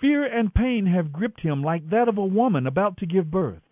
Fear 0.00 0.24
and 0.24 0.52
pain 0.52 0.86
have 0.86 1.12
gripped 1.12 1.42
him 1.42 1.62
like 1.62 1.88
that 1.90 2.08
of 2.08 2.18
a 2.18 2.26
woman 2.26 2.66
about 2.66 2.96
to 2.98 3.06
give 3.06 3.30
birth. 3.30 3.62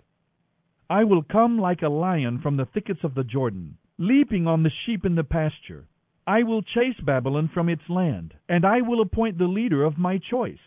I 0.89 1.03
will 1.03 1.25
come 1.25 1.59
like 1.59 1.83
a 1.83 1.89
lion 1.89 2.39
from 2.39 2.57
the 2.57 2.67
thickets 2.67 3.03
of 3.03 3.15
the 3.15 3.25
Jordan, 3.25 3.79
leaping 3.99 4.47
on 4.47 4.63
the 4.63 4.71
sheep 4.71 5.05
in 5.05 5.17
the 5.17 5.25
pasture. 5.25 5.89
I 6.25 6.45
will 6.45 6.63
chase 6.63 7.01
Babylon 7.01 7.49
from 7.53 7.69
its 7.69 7.89
land, 7.89 8.35
and 8.49 8.65
I 8.65 8.81
will 8.83 9.01
appoint 9.01 9.39
the 9.39 9.49
leader 9.49 9.83
of 9.83 9.99
my 9.99 10.19
choice. 10.19 10.63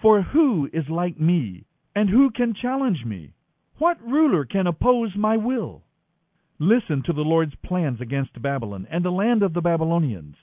For 0.00 0.22
who 0.22 0.70
is 0.72 0.88
like 0.88 1.20
me, 1.20 1.66
and 1.94 2.10
who 2.10 2.30
can 2.30 2.54
challenge 2.54 3.04
me? 3.04 3.34
What 3.78 4.00
ruler 4.02 4.44
can 4.44 4.66
oppose 4.66 5.14
my 5.16 5.36
will? 5.36 5.82
Listen 6.58 7.02
to 7.06 7.12
the 7.12 7.22
Lord's 7.22 7.54
plans 7.64 8.00
against 8.00 8.40
Babylon 8.40 8.86
and 8.90 9.04
the 9.04 9.10
land 9.10 9.42
of 9.42 9.54
the 9.54 9.60
Babylonians. 9.60 10.36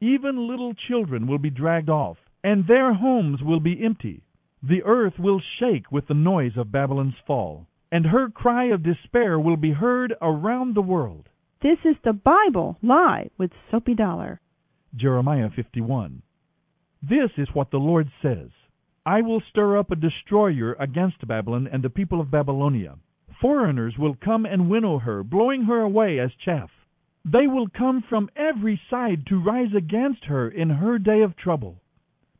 Even 0.00 0.48
little 0.48 0.74
children 0.74 1.26
will 1.26 1.38
be 1.38 1.50
dragged 1.50 1.88
off, 1.88 2.18
and 2.44 2.66
their 2.66 2.94
homes 2.94 3.40
will 3.42 3.60
be 3.60 3.84
empty. 3.84 4.22
The 4.62 4.82
earth 4.84 5.18
will 5.18 5.40
shake 5.58 5.90
with 5.90 6.06
the 6.06 6.14
noise 6.14 6.56
of 6.56 6.72
Babylon's 6.72 7.14
fall 7.26 7.66
and 7.90 8.06
her 8.06 8.28
cry 8.28 8.64
of 8.66 8.82
despair 8.82 9.38
will 9.38 9.56
be 9.56 9.72
heard 9.72 10.14
around 10.20 10.74
the 10.74 10.82
world. 10.82 11.28
This 11.62 11.78
is 11.84 11.96
the 12.04 12.12
Bible 12.12 12.76
Live 12.82 13.30
with 13.38 13.50
Soapy 13.70 13.94
Dollar. 13.94 14.40
Jeremiah 14.94 15.48
51. 15.54 16.22
This 17.02 17.30
is 17.38 17.48
what 17.52 17.70
the 17.70 17.78
Lord 17.78 18.10
says 18.22 18.50
I 19.06 19.20
will 19.20 19.40
stir 19.40 19.78
up 19.78 19.92
a 19.92 19.94
destroyer 19.94 20.74
against 20.80 21.28
Babylon 21.28 21.68
and 21.70 21.84
the 21.84 21.88
people 21.88 22.20
of 22.20 22.32
Babylonia. 22.32 22.96
Foreigners 23.40 23.96
will 23.96 24.16
come 24.16 24.44
and 24.44 24.68
winnow 24.68 24.98
her, 24.98 25.22
blowing 25.22 25.62
her 25.62 25.78
away 25.78 26.18
as 26.18 26.32
chaff. 26.44 26.72
They 27.24 27.46
will 27.46 27.68
come 27.68 28.02
from 28.02 28.30
every 28.34 28.80
side 28.90 29.24
to 29.26 29.40
rise 29.40 29.72
against 29.76 30.24
her 30.24 30.48
in 30.48 30.70
her 30.70 30.98
day 30.98 31.22
of 31.22 31.36
trouble. 31.36 31.80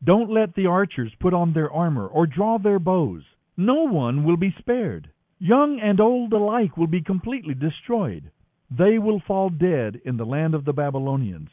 Don't 0.02 0.28
let 0.28 0.56
the 0.56 0.66
archers 0.66 1.14
put 1.20 1.32
on 1.32 1.52
their 1.52 1.70
armor 1.70 2.08
or 2.08 2.26
draw 2.26 2.58
their 2.58 2.80
bows. 2.80 3.22
No 3.56 3.84
one 3.84 4.24
will 4.24 4.36
be 4.36 4.54
spared. 4.58 5.08
Young 5.38 5.78
and 5.78 6.00
old 6.00 6.32
alike 6.32 6.76
will 6.76 6.88
be 6.88 7.00
completely 7.00 7.54
destroyed. 7.54 8.32
They 8.76 8.98
will 8.98 9.20
fall 9.20 9.50
dead 9.50 10.00
in 10.04 10.16
the 10.16 10.26
land 10.26 10.52
of 10.52 10.64
the 10.64 10.72
Babylonians, 10.72 11.50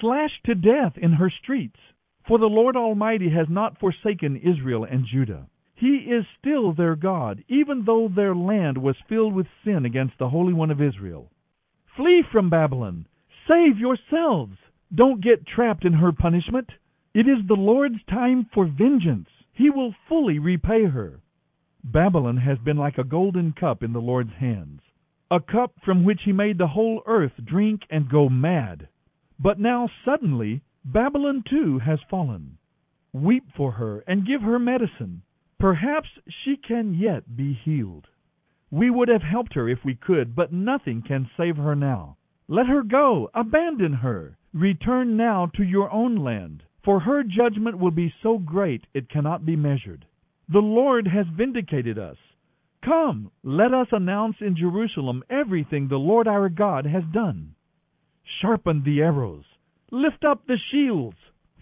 slashed 0.00 0.42
to 0.44 0.54
death 0.54 0.96
in 0.96 1.12
her 1.12 1.28
streets. 1.28 1.78
For 2.26 2.38
the 2.38 2.46
Lord 2.46 2.76
Almighty 2.76 3.28
has 3.30 3.48
not 3.50 3.78
forsaken 3.78 4.36
Israel 4.36 4.84
and 4.84 5.04
Judah. 5.04 5.46
He 5.74 5.96
is 5.96 6.24
still 6.38 6.72
their 6.72 6.96
God, 6.96 7.44
even 7.48 7.84
though 7.84 8.08
their 8.08 8.34
land 8.34 8.78
was 8.78 8.96
filled 9.08 9.34
with 9.34 9.46
sin 9.64 9.84
against 9.84 10.18
the 10.18 10.30
Holy 10.30 10.54
One 10.54 10.70
of 10.70 10.80
Israel. 10.80 11.30
Flee 11.96 12.22
from 12.32 12.48
Babylon. 12.48 13.06
Save 13.46 13.78
yourselves. 13.78 14.56
Don't 14.94 15.22
get 15.22 15.46
trapped 15.46 15.84
in 15.84 15.92
her 15.92 16.12
punishment. 16.12 16.70
It 17.12 17.28
is 17.28 17.46
the 17.46 17.54
Lord's 17.54 18.02
time 18.08 18.46
for 18.54 18.64
vengeance. 18.66 19.28
He 19.52 19.68
will 19.68 19.94
fully 20.08 20.38
repay 20.38 20.84
her. 20.84 21.20
Babylon 21.84 22.38
has 22.38 22.58
been 22.58 22.78
like 22.78 22.96
a 22.96 23.04
golden 23.04 23.52
cup 23.52 23.82
in 23.82 23.92
the 23.92 24.00
Lord's 24.00 24.32
hands, 24.32 24.80
a 25.30 25.40
cup 25.40 25.74
from 25.84 26.04
which 26.04 26.22
he 26.24 26.32
made 26.32 26.56
the 26.56 26.68
whole 26.68 27.02
earth 27.06 27.32
drink 27.44 27.82
and 27.90 28.08
go 28.08 28.30
mad. 28.30 28.88
But 29.38 29.58
now 29.58 29.90
suddenly 30.04 30.62
Babylon 30.84 31.42
too 31.48 31.78
has 31.78 31.98
fallen. 32.10 32.58
Weep 33.12 33.44
for 33.56 33.72
her 33.72 34.00
and 34.06 34.26
give 34.26 34.42
her 34.42 34.58
medicine. 34.58 35.22
Perhaps 35.58 36.08
she 36.28 36.56
can 36.56 36.94
yet 36.94 37.36
be 37.36 37.54
healed. 37.54 38.06
We 38.70 38.90
would 38.90 39.08
have 39.08 39.22
helped 39.22 39.54
her 39.54 39.68
if 39.68 39.84
we 39.84 39.94
could, 39.94 40.34
but 40.34 40.52
nothing 40.52 41.00
can 41.00 41.30
save 41.36 41.56
her 41.56 41.74
now. 41.74 42.16
Let 42.48 42.66
her 42.66 42.82
go. 42.82 43.30
Abandon 43.32 43.94
her. 43.94 44.36
Return 44.52 45.16
now 45.16 45.46
to 45.54 45.64
your 45.64 45.90
own 45.90 46.16
land, 46.16 46.64
for 46.84 47.00
her 47.00 47.22
judgment 47.22 47.78
will 47.78 47.90
be 47.90 48.12
so 48.22 48.38
great 48.38 48.86
it 48.92 49.08
cannot 49.08 49.46
be 49.46 49.56
measured. 49.56 50.04
The 50.48 50.60
Lord 50.60 51.06
has 51.06 51.26
vindicated 51.28 51.98
us. 51.98 52.18
Come, 52.84 53.30
let 53.42 53.72
us 53.72 53.88
announce 53.92 54.36
in 54.40 54.56
Jerusalem 54.56 55.24
everything 55.30 55.88
the 55.88 55.96
Lord 55.96 56.28
our 56.28 56.50
God 56.50 56.84
has 56.84 57.04
done. 57.12 57.54
Sharpen 58.40 58.82
the 58.84 59.00
arrows. 59.00 59.44
Lift 59.90 60.24
up 60.24 60.46
the 60.46 60.56
shields! 60.56 61.18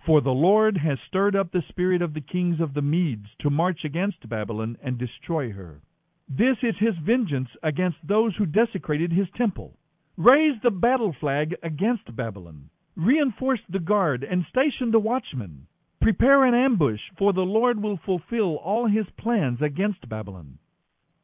For 0.06 0.20
the 0.20 0.32
Lord 0.32 0.76
has 0.76 1.00
stirred 1.00 1.34
up 1.34 1.50
the 1.50 1.64
spirit 1.68 2.02
of 2.02 2.14
the 2.14 2.20
kings 2.20 2.60
of 2.60 2.72
the 2.72 2.80
Medes 2.80 3.26
to 3.40 3.50
march 3.50 3.84
against 3.84 4.28
Babylon 4.28 4.78
and 4.80 4.96
destroy 4.96 5.50
her. 5.50 5.82
This 6.28 6.56
is 6.62 6.76
his 6.78 6.96
vengeance 6.98 7.48
against 7.64 7.98
those 8.06 8.36
who 8.36 8.46
desecrated 8.46 9.10
his 9.10 9.28
temple. 9.36 9.76
Raise 10.16 10.60
the 10.62 10.70
battle 10.70 11.12
flag 11.12 11.56
against 11.64 12.14
Babylon. 12.14 12.70
Reinforce 12.94 13.60
the 13.68 13.80
guard 13.80 14.22
and 14.22 14.46
station 14.46 14.92
the 14.92 15.00
watchmen. 15.00 15.66
Prepare 16.00 16.44
an 16.44 16.54
ambush, 16.54 17.00
for 17.18 17.32
the 17.32 17.44
Lord 17.44 17.82
will 17.82 17.96
fulfill 17.96 18.54
all 18.56 18.86
his 18.86 19.10
plans 19.16 19.60
against 19.60 20.08
Babylon. 20.08 20.58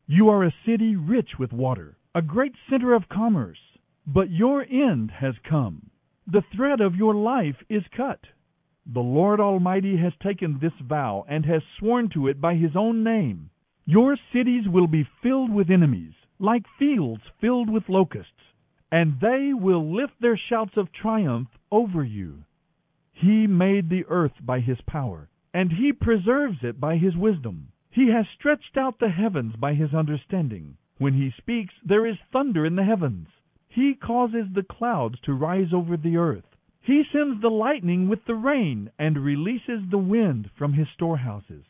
You 0.09 0.31
are 0.31 0.43
a 0.43 0.55
city 0.67 0.97
rich 0.97 1.39
with 1.39 1.53
water, 1.53 1.97
a 2.13 2.23
great 2.23 2.57
center 2.69 2.93
of 2.93 3.09
commerce, 3.09 3.79
but 4.05 4.31
your 4.31 4.65
end 4.65 5.13
has 5.13 5.37
come 5.49 5.91
the 6.31 6.45
thread 6.55 6.83
of 6.83 6.95
your 6.95 7.15
life 7.15 7.57
is 7.71 7.83
cut. 7.97 8.21
The 8.85 9.01
Lord 9.01 9.41
Almighty 9.41 9.97
has 9.97 10.13
taken 10.23 10.59
this 10.61 10.75
vow 10.87 11.25
and 11.27 11.47
has 11.47 11.63
sworn 11.79 12.11
to 12.11 12.29
it 12.29 12.39
by 12.39 12.55
his 12.55 12.77
own 12.77 13.03
name. 13.03 13.49
Your 13.87 14.15
cities 14.31 14.69
will 14.69 14.87
be 14.87 15.09
filled 15.23 15.51
with 15.51 15.71
enemies, 15.71 16.13
like 16.39 16.65
fields 16.79 17.23
filled 17.41 17.71
with 17.71 17.89
locusts, 17.89 18.53
and 18.93 19.19
they 19.23 19.55
will 19.55 19.95
lift 19.95 20.21
their 20.21 20.37
shouts 20.37 20.77
of 20.77 20.93
triumph 20.93 21.49
over 21.71 22.05
you. 22.05 22.45
He 23.13 23.47
made 23.47 23.89
the 23.89 24.05
earth 24.09 24.35
by 24.43 24.61
his 24.61 24.79
power, 24.87 25.31
and 25.55 25.73
he 25.73 25.95
preserves 25.95 26.59
it 26.63 26.79
by 26.79 26.99
his 26.99 27.17
wisdom. 27.17 27.69
He 27.91 28.11
has 28.11 28.27
stretched 28.39 28.77
out 28.77 28.99
the 28.99 29.09
heavens 29.09 29.57
by 29.57 29.73
his 29.73 29.95
understanding. 29.95 30.77
When 30.99 31.15
he 31.15 31.33
speaks, 31.39 31.73
there 31.83 32.07
is 32.07 32.17
thunder 32.31 32.67
in 32.67 32.77
the 32.77 32.85
heavens. 32.85 33.29
He 33.69 33.95
causes 33.95 34.47
the 34.53 34.63
clouds 34.63 35.21
to 35.21 35.35
rise 35.35 35.73
over 35.73 35.97
the 35.97 36.17
earth. 36.17 36.57
He 36.81 37.05
sends 37.13 37.41
the 37.41 37.51
lightning 37.51 38.09
with 38.09 38.25
the 38.25 38.35
rain, 38.35 38.91
and 38.99 39.19
releases 39.19 39.89
the 39.91 39.99
wind 39.99 40.51
from 40.57 40.73
his 40.73 40.89
storehouses. 40.89 41.65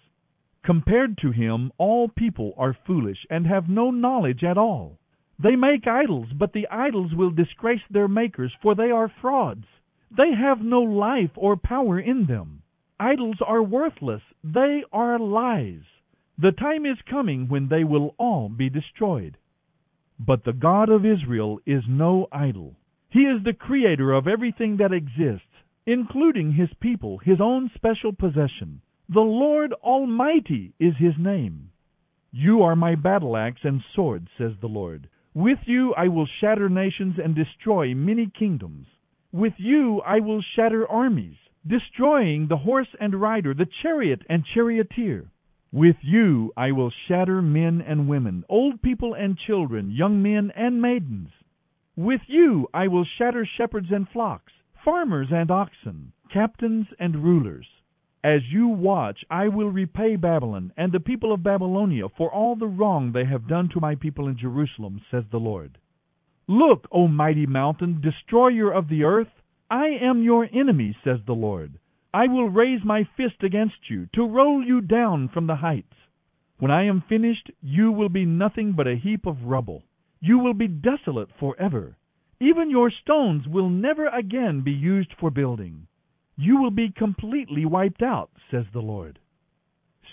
Compared 0.63 1.19
to 1.19 1.33
him, 1.33 1.73
all 1.77 2.09
people 2.09 2.55
are 2.57 2.73
foolish 2.73 3.27
and 3.29 3.47
have 3.47 3.69
no 3.69 3.91
knowledge 3.91 4.45
at 4.45 4.57
all. 4.57 4.99
They 5.39 5.57
make 5.57 5.87
idols, 5.87 6.33
but 6.33 6.53
the 6.53 6.69
idols 6.69 7.15
will 7.15 7.31
disgrace 7.31 7.83
their 7.91 8.09
makers, 8.09 8.55
for 8.61 8.75
they 8.75 8.91
are 8.91 9.09
frauds. 9.09 9.67
They 10.11 10.33
have 10.35 10.63
no 10.63 10.81
life 10.81 11.33
or 11.37 11.57
power 11.57 11.99
in 11.99 12.27
them. 12.27 12.63
Idols 13.01 13.41
are 13.41 13.63
worthless, 13.63 14.23
they 14.43 14.85
are 14.93 15.19
lies. 15.19 15.83
The 16.39 16.53
time 16.53 16.87
is 16.87 17.03
coming 17.03 17.49
when 17.49 17.69
they 17.69 17.85
will 17.85 18.15
all 18.19 18.49
be 18.49 18.71
destroyed. 18.71 19.37
But 20.19 20.45
the 20.45 20.53
God 20.53 20.89
of 20.89 21.07
Israel 21.07 21.61
is 21.65 21.85
no 21.89 22.27
idol. 22.33 22.75
He 23.11 23.21
is 23.21 23.43
the 23.43 23.53
creator 23.55 24.13
of 24.13 24.27
everything 24.27 24.77
that 24.79 24.93
exists, 24.93 25.47
including 25.87 26.53
his 26.53 26.73
people, 26.81 27.19
his 27.19 27.41
own 27.41 27.71
special 27.75 28.13
possession. 28.13 28.81
The 29.09 29.21
Lord 29.21 29.73
Almighty 29.75 30.75
is 30.79 30.97
his 30.97 31.17
name. 31.19 31.71
You 32.33 32.63
are 32.63 32.77
my 32.77 32.95
battle 32.95 33.37
axe 33.37 33.65
and 33.65 33.83
sword, 33.95 34.29
says 34.37 34.53
the 34.61 34.69
Lord. 34.69 35.09
With 35.35 35.61
you 35.67 35.95
I 35.95 36.09
will 36.09 36.27
shatter 36.27 36.69
nations 36.69 37.19
and 37.19 37.35
destroy 37.35 37.95
many 37.95 38.27
kingdoms. 38.27 38.87
With 39.33 39.55
you 39.57 40.03
I 40.03 40.21
will 40.21 40.43
shatter 40.43 40.87
armies, 40.87 41.37
destroying 41.67 42.49
the 42.49 42.59
horse 42.59 42.95
and 43.01 43.15
rider, 43.15 43.55
the 43.55 43.69
chariot 43.83 44.23
and 44.29 44.45
charioteer. 44.45 45.31
With 45.73 45.97
you 46.01 46.53
I 46.57 46.73
will 46.73 46.91
shatter 46.91 47.43
men 47.43 47.83
and 47.83 48.09
women, 48.09 48.45
old 48.49 48.81
people 48.81 49.13
and 49.13 49.37
children, 49.37 49.91
young 49.91 50.23
men 50.23 50.51
and 50.57 50.81
maidens. 50.81 51.29
With 51.95 52.23
you 52.27 52.69
I 52.73 52.89
will 52.89 53.05
shatter 53.05 53.45
shepherds 53.45 53.89
and 53.91 54.09
flocks, 54.09 54.53
farmers 54.83 55.29
and 55.31 55.51
oxen, 55.51 56.13
captains 56.33 56.87
and 56.99 57.23
rulers. 57.23 57.67
As 58.25 58.41
you 58.51 58.69
watch, 58.69 59.25
I 59.31 59.49
will 59.49 59.71
repay 59.71 60.17
Babylon 60.17 60.73
and 60.77 60.91
the 60.91 61.01
people 61.01 61.33
of 61.33 61.43
Babylonia 61.43 62.09
for 62.09 62.33
all 62.33 62.57
the 62.57 62.67
wrong 62.67 63.13
they 63.13 63.27
have 63.27 63.47
done 63.47 63.69
to 63.71 63.81
my 63.81 63.95
people 63.95 64.27
in 64.27 64.39
Jerusalem, 64.39 65.03
says 65.11 65.25
the 65.31 65.39
Lord. 65.39 65.79
Look, 66.47 66.89
O 66.91 67.09
mighty 67.09 67.47
mountain, 67.47 68.01
destroyer 68.01 68.73
of 68.73 68.89
the 68.89 69.05
earth, 69.05 69.29
I 69.71 69.89
am 69.89 70.23
your 70.23 70.49
enemy, 70.51 70.97
says 71.05 71.21
the 71.27 71.35
Lord. 71.35 71.79
I 72.13 72.27
will 72.27 72.49
raise 72.49 72.83
my 72.85 73.05
fist 73.17 73.43
against 73.43 73.91
you, 73.91 74.09
to 74.15 74.27
roll 74.27 74.65
you 74.65 74.81
down 74.81 75.29
from 75.29 75.47
the 75.47 75.57
heights. 75.57 75.95
When 76.59 76.71
I 76.71 76.85
am 76.85 77.03
finished, 77.09 77.51
you 77.61 77.93
will 77.93 78.09
be 78.09 78.25
nothing 78.25 78.73
but 78.73 78.87
a 78.87 78.97
heap 78.97 79.27
of 79.27 79.45
rubble. 79.45 79.85
You 80.21 80.39
will 80.39 80.55
be 80.55 80.69
desolate 80.69 81.29
forever. 81.39 81.97
Even 82.41 82.71
your 82.71 82.91
stones 82.91 83.47
will 83.47 83.69
never 83.69 84.07
again 84.07 84.63
be 84.63 84.73
used 84.73 85.13
for 85.21 85.31
building. 85.31 85.87
You 86.37 86.57
will 86.57 86.71
be 86.71 86.91
completely 86.91 87.65
wiped 87.67 88.03
out, 88.03 88.31
says 88.51 88.65
the 88.73 88.81
Lord. 88.81 89.19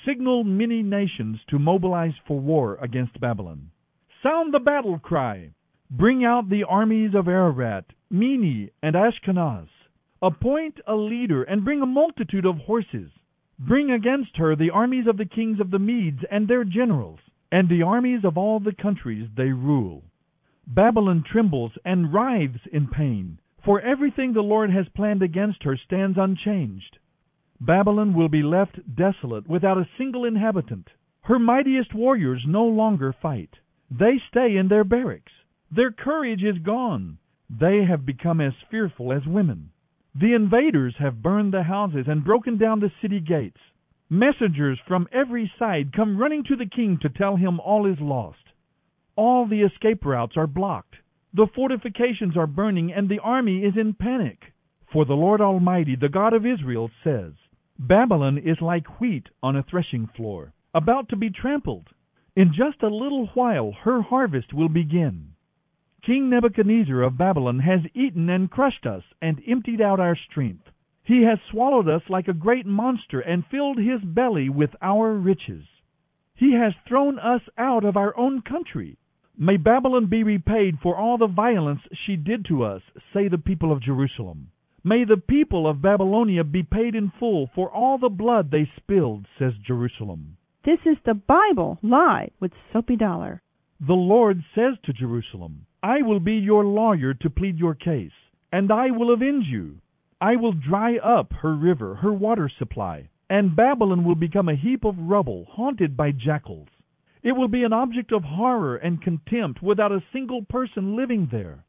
Signal 0.05 0.43
many 0.43 0.83
nations 0.83 1.39
to 1.49 1.59
mobilize 1.59 2.15
for 2.27 2.39
war 2.39 2.77
against 2.81 3.19
Babylon. 3.19 3.71
Sound 4.21 4.53
the 4.53 4.59
battle 4.59 4.99
cry. 4.99 5.51
Bring 5.89 6.25
out 6.25 6.49
the 6.49 6.63
armies 6.63 7.15
of 7.15 7.27
Ararat, 7.27 7.85
Minni, 8.09 8.71
and 8.83 8.95
Ashkenaz. 8.95 9.67
Appoint 10.25 10.79
a 10.87 10.95
leader, 10.95 11.43
and 11.43 11.63
bring 11.63 11.83
a 11.83 11.85
multitude 11.85 12.47
of 12.47 12.57
horses. 12.57 13.11
Bring 13.59 13.91
against 13.91 14.37
her 14.37 14.55
the 14.55 14.71
armies 14.71 15.05
of 15.05 15.17
the 15.17 15.25
kings 15.25 15.59
of 15.59 15.69
the 15.69 15.77
Medes 15.77 16.23
and 16.31 16.47
their 16.47 16.63
generals, 16.63 17.19
and 17.51 17.69
the 17.69 17.83
armies 17.83 18.25
of 18.25 18.35
all 18.35 18.59
the 18.59 18.73
countries 18.73 19.29
they 19.37 19.51
rule. 19.51 20.03
Babylon 20.65 21.23
trembles 21.23 21.73
and 21.85 22.11
writhes 22.11 22.61
in 22.73 22.87
pain, 22.87 23.37
for 23.63 23.79
everything 23.81 24.33
the 24.33 24.41
Lord 24.41 24.71
has 24.71 24.87
planned 24.95 25.21
against 25.21 25.61
her 25.61 25.77
stands 25.77 26.17
unchanged. 26.17 26.97
Babylon 27.61 28.15
will 28.15 28.29
be 28.29 28.41
left 28.41 28.95
desolate 28.95 29.47
without 29.47 29.77
a 29.77 29.87
single 29.95 30.25
inhabitant. 30.25 30.89
Her 31.21 31.37
mightiest 31.37 31.93
warriors 31.93 32.43
no 32.47 32.65
longer 32.65 33.13
fight. 33.13 33.59
They 33.91 34.19
stay 34.27 34.57
in 34.57 34.69
their 34.69 34.83
barracks. 34.83 35.33
Their 35.69 35.91
courage 35.91 36.43
is 36.43 36.57
gone. 36.57 37.19
They 37.47 37.85
have 37.85 38.07
become 38.07 38.41
as 38.41 38.53
fearful 38.71 39.13
as 39.13 39.27
women. 39.27 39.69
The 40.17 40.33
invaders 40.33 40.95
have 40.97 41.21
burned 41.21 41.53
the 41.53 41.63
houses 41.63 42.05
and 42.07 42.23
broken 42.23 42.57
down 42.57 42.79
the 42.79 42.91
city 43.01 43.19
gates. 43.19 43.59
Messengers 44.09 44.79
from 44.87 45.09
every 45.11 45.51
side 45.59 45.91
come 45.91 46.17
running 46.17 46.45
to 46.45 46.55
the 46.55 46.65
king 46.65 46.97
to 47.01 47.09
tell 47.09 47.35
him 47.35 47.59
all 47.59 47.85
is 47.85 47.99
lost. 47.99 48.37
All 49.17 49.45
the 49.45 49.61
escape 49.63 50.05
routes 50.05 50.37
are 50.37 50.47
blocked. 50.47 50.95
The 51.33 51.47
fortifications 51.53 52.37
are 52.37 52.47
burning, 52.47 52.93
and 52.93 53.09
the 53.09 53.19
army 53.19 53.65
is 53.65 53.75
in 53.75 53.93
panic. 53.93 54.53
For 54.93 55.03
the 55.03 55.15
Lord 55.15 55.41
Almighty, 55.41 55.97
the 55.97 56.07
God 56.07 56.31
of 56.31 56.45
Israel, 56.45 56.89
says, 57.03 57.33
Babylon 57.77 58.37
is 58.37 58.61
like 58.61 59.01
wheat 59.01 59.27
on 59.43 59.57
a 59.57 59.63
threshing 59.63 60.07
floor, 60.07 60.53
about 60.73 61.09
to 61.09 61.17
be 61.17 61.29
trampled. 61.29 61.89
In 62.37 62.53
just 62.53 62.81
a 62.83 62.87
little 62.87 63.27
while 63.33 63.73
her 63.83 64.01
harvest 64.01 64.53
will 64.53 64.69
begin. 64.69 65.34
King 66.05 66.29
Nebuchadnezzar 66.29 67.01
of 67.01 67.17
Babylon 67.17 67.59
has 67.59 67.79
eaten 67.95 68.29
and 68.29 68.51
crushed 68.51 68.85
us 68.85 69.01
and 69.23 69.41
emptied 69.47 69.81
out 69.81 69.99
our 69.99 70.15
strength. 70.15 70.69
He 71.03 71.23
has 71.23 71.39
swallowed 71.49 71.89
us 71.89 72.03
like 72.09 72.27
a 72.27 72.33
great 72.33 72.67
monster 72.67 73.21
and 73.21 73.43
filled 73.49 73.79
his 73.79 74.01
belly 74.01 74.47
with 74.47 74.69
our 74.83 75.13
riches. 75.13 75.65
He 76.35 76.53
has 76.53 76.73
thrown 76.87 77.17
us 77.17 77.41
out 77.57 77.83
of 77.83 77.97
our 77.97 78.15
own 78.15 78.43
country. 78.43 78.97
May 79.35 79.57
Babylon 79.57 80.05
be 80.05 80.21
repaid 80.21 80.77
for 80.79 80.95
all 80.95 81.17
the 81.17 81.25
violence 81.25 81.81
she 82.05 82.15
did 82.15 82.45
to 82.45 82.63
us, 82.63 82.83
say 83.11 83.27
the 83.27 83.39
people 83.39 83.71
of 83.71 83.81
Jerusalem. 83.81 84.51
May 84.83 85.05
the 85.05 85.17
people 85.17 85.67
of 85.67 85.81
Babylonia 85.81 86.43
be 86.43 86.61
paid 86.61 86.93
in 86.93 87.11
full 87.19 87.49
for 87.55 87.71
all 87.71 87.97
the 87.97 88.09
blood 88.09 88.51
they 88.51 88.69
spilled, 88.77 89.25
says 89.39 89.53
Jerusalem. 89.65 90.37
This 90.63 90.79
is 90.85 90.97
the 91.03 91.15
Bible 91.15 91.79
Live 91.81 92.31
with 92.39 92.51
Soapy 92.71 92.95
Dollar. 92.95 93.41
The 93.79 93.93
Lord 93.93 94.43
says 94.53 94.77
to 94.83 94.93
Jerusalem, 94.93 95.65
I 95.85 96.01
will 96.01 96.19
be 96.19 96.33
your 96.33 96.65
lawyer 96.65 97.13
to 97.13 97.29
plead 97.29 97.59
your 97.59 97.75
case, 97.75 98.17
and 98.51 98.71
I 98.71 98.89
will 98.89 99.13
avenge 99.13 99.45
you. 99.45 99.81
I 100.19 100.35
will 100.35 100.51
dry 100.51 100.97
up 100.97 101.31
her 101.31 101.53
river, 101.53 101.93
her 101.93 102.11
water 102.11 102.49
supply, 102.49 103.09
and 103.29 103.55
Babylon 103.55 104.03
will 104.03 104.15
become 104.15 104.49
a 104.49 104.55
heap 104.55 104.83
of 104.83 104.97
rubble, 104.97 105.45
haunted 105.47 105.95
by 105.95 106.11
jackals. 106.11 106.69
It 107.21 107.33
will 107.33 107.49
be 107.49 107.63
an 107.63 107.71
object 107.71 108.11
of 108.11 108.23
horror 108.23 108.77
and 108.77 108.99
contempt, 108.99 109.61
without 109.61 109.91
a 109.91 110.03
single 110.11 110.41
person 110.41 110.95
living 110.95 111.27
there. 111.31 111.63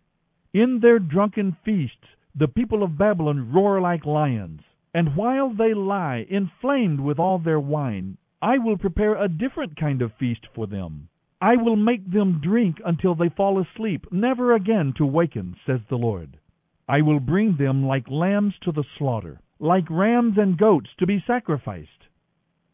In 0.54 0.80
their 0.80 0.98
drunken 0.98 1.54
feasts, 1.62 2.08
the 2.34 2.48
people 2.48 2.82
of 2.82 2.96
Babylon 2.96 3.52
roar 3.52 3.82
like 3.82 4.06
lions, 4.06 4.62
and 4.94 5.14
while 5.14 5.50
they 5.50 5.74
lie, 5.74 6.24
inflamed 6.30 7.00
with 7.00 7.18
all 7.18 7.38
their 7.38 7.60
wine, 7.60 8.16
I 8.40 8.56
will 8.56 8.78
prepare 8.78 9.22
a 9.22 9.28
different 9.28 9.76
kind 9.76 10.00
of 10.00 10.14
feast 10.18 10.46
for 10.54 10.66
them. 10.66 11.10
I 11.40 11.56
will 11.56 11.76
make 11.76 12.10
them 12.10 12.40
drink 12.42 12.80
until 12.84 13.14
they 13.14 13.28
fall 13.28 13.60
asleep, 13.60 14.06
never 14.10 14.54
again 14.54 14.94
to 14.96 15.04
waken, 15.04 15.56
says 15.66 15.80
the 15.88 15.98
Lord. 15.98 16.38
I 16.88 17.02
will 17.02 17.20
bring 17.20 17.56
them 17.56 17.84
like 17.84 18.08
lambs 18.08 18.54
to 18.62 18.72
the 18.72 18.84
slaughter, 18.96 19.40
like 19.58 19.90
rams 19.90 20.38
and 20.38 20.56
goats 20.56 20.88
to 20.98 21.06
be 21.06 21.22
sacrificed. 21.26 22.06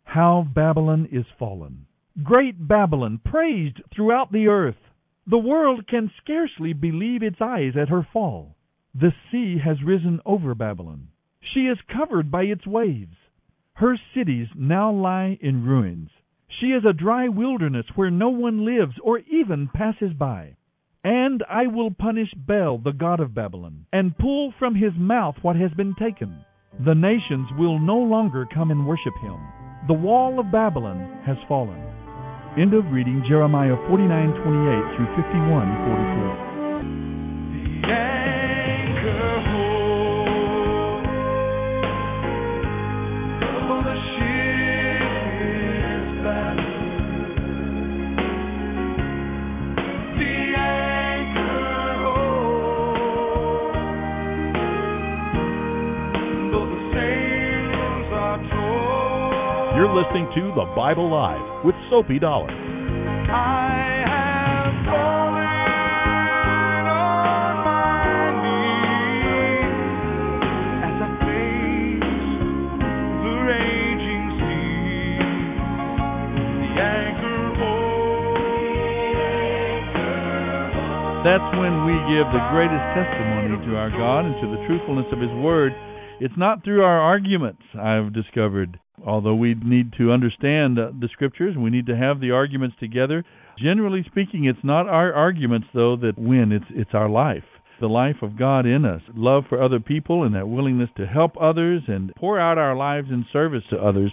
How 0.05 0.43
Babylon 0.55 1.09
is 1.11 1.27
fallen! 1.39 1.87
Great 2.23 2.69
Babylon, 2.69 3.19
praised 3.25 3.81
throughout 3.91 4.31
the 4.31 4.47
earth! 4.47 4.79
The 5.27 5.39
world 5.39 5.87
can 5.89 6.11
scarcely 6.23 6.73
believe 6.73 7.23
its 7.23 7.41
eyes 7.41 7.77
at 7.77 7.89
her 7.89 8.07
fall. 8.13 8.55
The 8.95 9.15
sea 9.31 9.59
has 9.59 9.83
risen 9.83 10.21
over 10.25 10.55
Babylon. 10.55 11.09
She 11.41 11.67
is 11.67 11.79
covered 11.89 12.31
by 12.31 12.45
its 12.45 12.67
waves. 12.67 13.17
Her 13.75 13.97
cities 14.15 14.49
now 14.55 14.93
lie 14.93 15.39
in 15.41 15.65
ruins. 15.65 16.11
She 16.61 16.67
is 16.67 16.85
a 16.85 16.93
dry 16.93 17.29
wilderness 17.29 17.87
where 17.95 18.11
no 18.11 18.29
one 18.29 18.65
lives 18.65 18.95
or 19.03 19.19
even 19.21 19.69
passes 19.69 20.13
by. 20.13 20.57
And 21.05 21.43
I 21.49 21.67
will 21.67 21.91
punish 21.91 22.33
Bel, 22.35 22.79
the 22.79 22.93
god 22.93 23.21
of 23.21 23.35
Babylon, 23.35 23.87
and 23.93 24.17
pull 24.17 24.53
from 24.59 24.75
his 24.75 24.93
mouth 24.97 25.37
what 25.43 25.57
has 25.57 25.73
been 25.73 25.95
taken. 25.99 26.45
The 26.85 26.95
nations 26.95 27.49
will 27.59 27.79
no 27.79 27.99
longer 27.99 28.47
come 28.47 28.71
and 28.71 28.87
worship 28.87 29.15
him. 29.21 29.39
The 29.89 29.95
wall 29.95 30.39
of 30.39 30.53
Babylon 30.53 31.23
has 31.27 31.37
fallen. 31.49 31.81
End 32.57 32.75
of 32.75 32.93
reading 32.93 33.25
Jeremiah 33.27 33.77
49:28 33.89 34.97
through 34.97 35.07
51:44. 35.17 36.52
Bible 60.75 61.11
Live 61.11 61.67
with 61.67 61.75
Soapy 61.91 62.19
Dollar. 62.19 62.49
That's 81.23 81.55
when 81.55 81.85
we 81.85 81.93
give 82.09 82.27
the 82.33 82.43
greatest 82.51 82.83
testimony 82.97 83.61
to 83.67 83.77
our 83.77 83.91
God 83.91 84.25
and 84.25 84.35
to 84.41 84.49
the 84.57 84.67
truthfulness 84.67 85.07
of 85.13 85.21
His 85.21 85.31
Word. 85.45 85.73
It's 86.19 86.35
not 86.37 86.65
through 86.65 86.83
our 86.83 86.99
arguments, 86.99 87.63
I've 87.79 88.13
discovered. 88.13 88.81
Although 89.05 89.35
we 89.35 89.55
need 89.55 89.93
to 89.99 90.13
understand 90.13 90.79
uh, 90.79 90.91
the 90.99 91.09
Scriptures, 91.13 91.57
we 91.57 91.71
need 91.71 91.87
to 91.87 91.97
have 91.97 92.21
the 92.21 92.31
arguments 92.31 92.77
together. 92.79 93.25
Generally 93.59 94.05
speaking, 94.07 94.45
it's 94.45 94.65
not 94.65 94.89
our 94.89 95.13
arguments, 95.13 95.69
though, 95.75 95.97
that 95.97 96.19
win. 96.19 96.53
It's 96.53 96.65
it's 96.71 96.95
our 96.95 97.09
life, 97.09 97.45
the 97.81 97.89
life 97.89 98.23
of 98.23 98.39
God 98.39 98.67
in 98.67 98.85
us, 98.85 99.03
love 99.15 99.45
for 99.49 99.63
other 99.63 99.81
people, 99.81 100.23
and 100.25 100.35
that 100.35 100.49
willingness 100.49 100.91
to 100.97 101.07
help 101.07 101.33
others 101.41 101.83
and 101.89 102.13
pour 102.17 102.39
out 102.39 102.59
our 102.59 102.77
lives 102.77 103.09
in 103.11 103.27
service 103.33 103.65
to 103.71 103.77
others. 103.79 104.13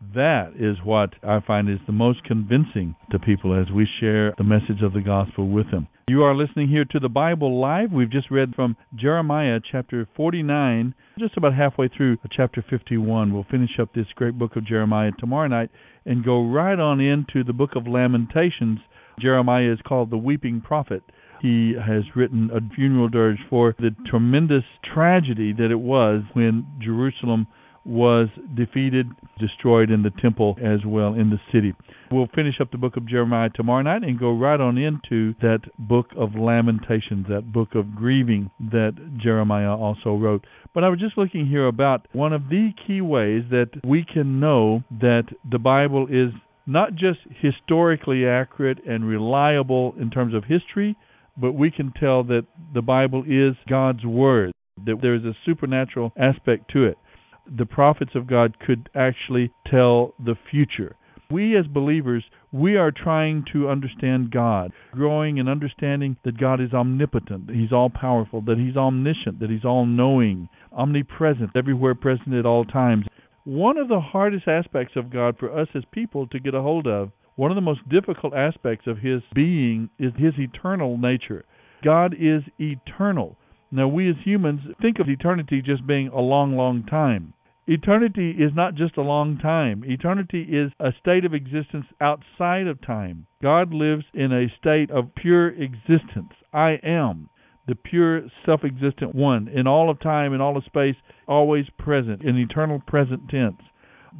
That 0.00 0.54
is 0.58 0.78
what 0.82 1.10
I 1.22 1.40
find 1.46 1.68
is 1.68 1.78
the 1.86 1.92
most 1.92 2.24
convincing 2.24 2.96
to 3.10 3.18
people 3.18 3.54
as 3.54 3.70
we 3.70 3.86
share 4.00 4.32
the 4.38 4.44
message 4.44 4.80
of 4.82 4.94
the 4.94 5.02
gospel 5.02 5.48
with 5.48 5.70
them. 5.70 5.88
You 6.08 6.22
are 6.22 6.34
listening 6.34 6.68
here 6.68 6.86
to 6.86 6.98
the 6.98 7.10
Bible 7.10 7.60
Live. 7.60 7.92
We've 7.92 8.10
just 8.10 8.30
read 8.30 8.54
from 8.56 8.76
Jeremiah 8.94 9.60
chapter 9.70 10.08
49, 10.16 10.94
just 11.18 11.36
about 11.36 11.54
halfway 11.54 11.88
through 11.88 12.16
chapter 12.32 12.64
51. 12.68 13.32
We'll 13.32 13.44
finish 13.50 13.78
up 13.78 13.92
this 13.92 14.06
great 14.14 14.38
book 14.38 14.56
of 14.56 14.66
Jeremiah 14.66 15.12
tomorrow 15.18 15.48
night 15.48 15.70
and 16.06 16.24
go 16.24 16.46
right 16.46 16.80
on 16.80 17.00
into 17.00 17.44
the 17.44 17.52
book 17.52 17.76
of 17.76 17.86
Lamentations. 17.86 18.78
Jeremiah 19.20 19.70
is 19.70 19.80
called 19.86 20.10
the 20.10 20.16
weeping 20.16 20.62
prophet. 20.62 21.02
He 21.42 21.74
has 21.74 22.04
written 22.16 22.50
a 22.52 22.74
funeral 22.74 23.10
dirge 23.10 23.38
for 23.50 23.74
the 23.78 23.94
tremendous 24.10 24.64
tragedy 24.94 25.52
that 25.52 25.70
it 25.70 25.80
was 25.80 26.22
when 26.32 26.66
Jerusalem 26.82 27.46
was 27.84 28.28
defeated, 28.54 29.06
destroyed 29.38 29.90
in 29.90 30.02
the 30.02 30.12
temple 30.20 30.56
as 30.62 30.80
well 30.86 31.14
in 31.14 31.30
the 31.30 31.40
city. 31.52 31.74
We'll 32.10 32.28
finish 32.34 32.60
up 32.60 32.70
the 32.70 32.78
book 32.78 32.96
of 32.96 33.08
Jeremiah 33.08 33.48
tomorrow 33.54 33.82
night 33.82 34.02
and 34.02 34.18
go 34.18 34.36
right 34.36 34.60
on 34.60 34.76
into 34.76 35.34
that 35.40 35.60
book 35.78 36.06
of 36.16 36.34
Lamentations, 36.34 37.26
that 37.28 37.52
book 37.52 37.74
of 37.74 37.94
grieving 37.94 38.50
that 38.70 38.92
Jeremiah 39.22 39.74
also 39.74 40.14
wrote. 40.14 40.44
But 40.74 40.84
I 40.84 40.88
was 40.88 41.00
just 41.00 41.16
looking 41.16 41.46
here 41.46 41.66
about 41.66 42.06
one 42.12 42.32
of 42.32 42.48
the 42.48 42.70
key 42.86 43.00
ways 43.00 43.44
that 43.50 43.70
we 43.84 44.04
can 44.04 44.40
know 44.40 44.82
that 45.00 45.24
the 45.50 45.58
Bible 45.58 46.06
is 46.10 46.32
not 46.66 46.90
just 46.94 47.20
historically 47.40 48.26
accurate 48.26 48.78
and 48.86 49.08
reliable 49.08 49.94
in 49.98 50.10
terms 50.10 50.34
of 50.34 50.44
history, 50.44 50.96
but 51.36 51.52
we 51.52 51.70
can 51.70 51.92
tell 51.98 52.22
that 52.24 52.46
the 52.74 52.82
Bible 52.82 53.24
is 53.26 53.56
God's 53.68 54.04
Word, 54.04 54.52
that 54.84 54.98
there 55.00 55.14
is 55.14 55.24
a 55.24 55.36
supernatural 55.46 56.12
aspect 56.16 56.70
to 56.72 56.84
it 56.84 56.98
the 57.46 57.66
prophets 57.66 58.12
of 58.14 58.26
God 58.26 58.58
could 58.58 58.88
actually 58.94 59.52
tell 59.66 60.14
the 60.18 60.36
future. 60.50 60.96
We 61.30 61.56
as 61.56 61.66
believers, 61.68 62.24
we 62.50 62.76
are 62.76 62.90
trying 62.90 63.44
to 63.52 63.68
understand 63.68 64.32
God, 64.32 64.72
growing 64.92 65.38
in 65.38 65.48
understanding 65.48 66.16
that 66.24 66.40
God 66.40 66.60
is 66.60 66.72
omnipotent, 66.72 67.46
that 67.46 67.54
He's 67.54 67.72
all 67.72 67.88
powerful, 67.88 68.40
that 68.42 68.58
He's 68.58 68.76
omniscient, 68.76 69.38
that 69.38 69.50
He's 69.50 69.64
all 69.64 69.86
knowing, 69.86 70.48
omnipresent, 70.72 71.50
everywhere 71.54 71.94
present 71.94 72.34
at 72.34 72.46
all 72.46 72.64
times. 72.64 73.06
One 73.44 73.78
of 73.78 73.88
the 73.88 74.00
hardest 74.00 74.48
aspects 74.48 74.96
of 74.96 75.10
God 75.10 75.36
for 75.38 75.56
us 75.56 75.68
as 75.74 75.84
people 75.92 76.26
to 76.28 76.40
get 76.40 76.54
a 76.54 76.62
hold 76.62 76.88
of, 76.88 77.12
one 77.36 77.52
of 77.52 77.54
the 77.54 77.60
most 77.60 77.88
difficult 77.88 78.34
aspects 78.34 78.88
of 78.88 78.98
His 78.98 79.22
being 79.32 79.88
is 80.00 80.12
His 80.18 80.34
eternal 80.36 80.98
nature. 80.98 81.44
God 81.84 82.14
is 82.18 82.42
eternal. 82.58 83.36
Now, 83.72 83.88
we 83.88 84.10
as 84.10 84.16
humans 84.24 84.60
think 84.82 84.98
of 84.98 85.08
eternity 85.08 85.62
just 85.62 85.86
being 85.86 86.08
a 86.08 86.20
long, 86.20 86.56
long 86.56 86.84
time. 86.84 87.34
Eternity 87.66 88.32
is 88.32 88.50
not 88.54 88.74
just 88.74 88.96
a 88.96 89.02
long 89.02 89.38
time. 89.38 89.84
Eternity 89.86 90.42
is 90.42 90.72
a 90.80 90.92
state 90.98 91.24
of 91.24 91.34
existence 91.34 91.86
outside 92.00 92.66
of 92.66 92.80
time. 92.80 93.26
God 93.42 93.72
lives 93.72 94.04
in 94.12 94.32
a 94.32 94.52
state 94.58 94.90
of 94.90 95.14
pure 95.14 95.48
existence. 95.48 96.32
I 96.52 96.80
am 96.82 97.28
the 97.68 97.76
pure 97.76 98.22
self 98.44 98.64
existent 98.64 99.14
one 99.14 99.46
in 99.46 99.68
all 99.68 99.88
of 99.90 100.00
time 100.00 100.32
and 100.32 100.42
all 100.42 100.56
of 100.56 100.64
space, 100.64 100.96
always 101.28 101.66
present, 101.78 102.22
in 102.22 102.36
eternal 102.36 102.80
present 102.84 103.28
tense. 103.28 103.62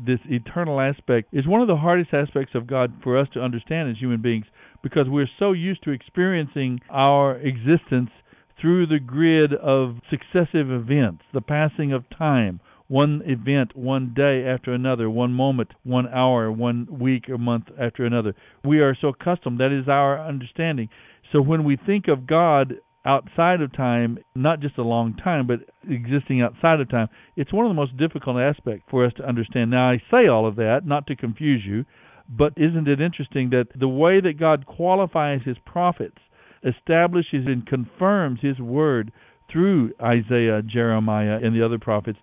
This 0.06 0.20
eternal 0.26 0.80
aspect 0.80 1.34
is 1.34 1.48
one 1.48 1.60
of 1.60 1.66
the 1.66 1.76
hardest 1.76 2.14
aspects 2.14 2.54
of 2.54 2.68
God 2.68 2.92
for 3.02 3.18
us 3.18 3.26
to 3.34 3.40
understand 3.42 3.90
as 3.90 3.98
human 3.98 4.22
beings 4.22 4.46
because 4.84 5.08
we're 5.08 5.28
so 5.40 5.50
used 5.50 5.82
to 5.82 5.90
experiencing 5.90 6.80
our 6.88 7.36
existence 7.38 8.10
through 8.60 8.86
the 8.86 8.98
grid 8.98 9.54
of 9.54 9.96
successive 10.10 10.70
events, 10.70 11.22
the 11.32 11.40
passing 11.40 11.92
of 11.92 12.04
time, 12.10 12.60
one 12.88 13.22
event, 13.24 13.76
one 13.76 14.12
day 14.14 14.44
after 14.44 14.72
another, 14.72 15.08
one 15.08 15.32
moment, 15.32 15.70
one 15.84 16.08
hour, 16.08 16.50
one 16.50 16.86
week 16.90 17.28
or 17.28 17.38
month 17.38 17.66
after 17.80 18.04
another. 18.04 18.34
We 18.64 18.80
are 18.80 18.96
so 19.00 19.08
accustomed, 19.08 19.60
that 19.60 19.70
is 19.72 19.88
our 19.88 20.20
understanding. 20.20 20.88
So 21.32 21.40
when 21.40 21.64
we 21.64 21.76
think 21.76 22.08
of 22.08 22.26
God 22.26 22.74
outside 23.04 23.60
of 23.60 23.72
time, 23.72 24.18
not 24.34 24.60
just 24.60 24.76
a 24.76 24.82
long 24.82 25.14
time, 25.16 25.46
but 25.46 25.60
existing 25.88 26.42
outside 26.42 26.80
of 26.80 26.90
time, 26.90 27.08
it's 27.36 27.52
one 27.52 27.64
of 27.64 27.70
the 27.70 27.74
most 27.74 27.96
difficult 27.96 28.38
aspects 28.38 28.84
for 28.90 29.06
us 29.06 29.12
to 29.16 29.26
understand. 29.26 29.70
Now, 29.70 29.90
I 29.90 30.02
say 30.10 30.26
all 30.26 30.46
of 30.46 30.56
that 30.56 30.80
not 30.84 31.06
to 31.06 31.16
confuse 31.16 31.62
you, 31.64 31.84
but 32.28 32.52
isn't 32.56 32.88
it 32.88 33.00
interesting 33.00 33.50
that 33.50 33.68
the 33.78 33.88
way 33.88 34.20
that 34.20 34.38
God 34.38 34.66
qualifies 34.66 35.40
his 35.44 35.56
prophets, 35.64 36.18
establishes 36.64 37.46
and 37.46 37.66
confirms 37.66 38.40
his 38.42 38.58
word 38.58 39.12
through 39.50 39.92
Isaiah, 40.00 40.62
Jeremiah, 40.62 41.38
and 41.42 41.54
the 41.54 41.64
other 41.64 41.78
prophets 41.78 42.18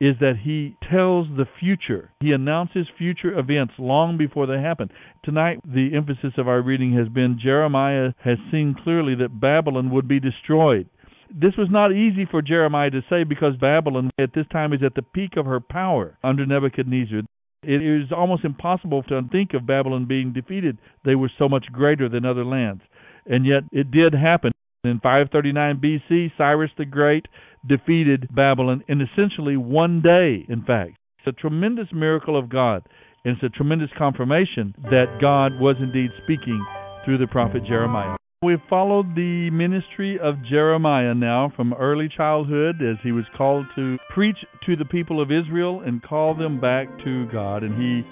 is 0.00 0.14
that 0.20 0.34
he 0.44 0.76
tells 0.88 1.26
the 1.36 1.46
future. 1.58 2.10
He 2.20 2.30
announces 2.30 2.86
future 2.96 3.36
events 3.36 3.74
long 3.78 4.16
before 4.16 4.46
they 4.46 4.60
happen. 4.60 4.90
Tonight, 5.24 5.60
the 5.64 5.90
emphasis 5.96 6.34
of 6.38 6.46
our 6.46 6.62
reading 6.62 6.92
has 6.96 7.08
been 7.08 7.40
Jeremiah 7.42 8.12
has 8.24 8.38
seen 8.52 8.76
clearly 8.84 9.16
that 9.16 9.40
Babylon 9.40 9.90
would 9.90 10.06
be 10.06 10.20
destroyed. 10.20 10.88
This 11.34 11.54
was 11.58 11.68
not 11.70 11.92
easy 11.92 12.26
for 12.30 12.40
Jeremiah 12.42 12.90
to 12.90 13.02
say 13.10 13.24
because 13.24 13.56
Babylon 13.60 14.10
at 14.18 14.30
this 14.34 14.46
time 14.52 14.72
is 14.72 14.82
at 14.84 14.94
the 14.94 15.02
peak 15.02 15.36
of 15.36 15.46
her 15.46 15.60
power 15.60 16.16
under 16.22 16.46
Nebuchadnezzar. 16.46 17.22
It 17.64 17.82
is 17.82 18.12
almost 18.16 18.44
impossible 18.44 19.02
to 19.04 19.20
think 19.32 19.52
of 19.52 19.66
Babylon 19.66 20.06
being 20.06 20.32
defeated. 20.32 20.78
They 21.04 21.16
were 21.16 21.30
so 21.38 21.48
much 21.48 21.66
greater 21.72 22.08
than 22.08 22.24
other 22.24 22.44
lands. 22.44 22.82
And 23.28 23.46
yet 23.46 23.64
it 23.72 23.90
did 23.90 24.14
happen. 24.14 24.52
In 24.84 25.00
539 25.00 25.80
BC, 25.82 26.32
Cyrus 26.38 26.70
the 26.78 26.84
Great 26.84 27.26
defeated 27.66 28.28
Babylon 28.34 28.84
in 28.88 29.00
essentially 29.00 29.56
one 29.56 30.00
day, 30.00 30.46
in 30.48 30.62
fact. 30.64 30.92
It's 31.18 31.36
a 31.36 31.40
tremendous 31.40 31.88
miracle 31.92 32.38
of 32.38 32.48
God, 32.48 32.82
and 33.24 33.34
it's 33.34 33.42
a 33.42 33.56
tremendous 33.56 33.90
confirmation 33.98 34.74
that 34.84 35.18
God 35.20 35.60
was 35.60 35.76
indeed 35.80 36.10
speaking 36.22 36.64
through 37.04 37.18
the 37.18 37.26
prophet 37.26 37.64
Jeremiah. 37.66 38.16
We've 38.40 38.62
followed 38.70 39.16
the 39.16 39.50
ministry 39.50 40.16
of 40.22 40.36
Jeremiah 40.48 41.12
now 41.12 41.52
from 41.56 41.74
early 41.74 42.08
childhood 42.08 42.76
as 42.80 42.96
he 43.02 43.10
was 43.10 43.24
called 43.36 43.66
to 43.74 43.98
preach 44.14 44.38
to 44.64 44.76
the 44.76 44.84
people 44.84 45.20
of 45.20 45.32
Israel 45.32 45.82
and 45.84 46.00
call 46.00 46.36
them 46.36 46.60
back 46.60 46.86
to 47.02 47.26
God. 47.32 47.64
And 47.64 47.74
he 47.74 48.02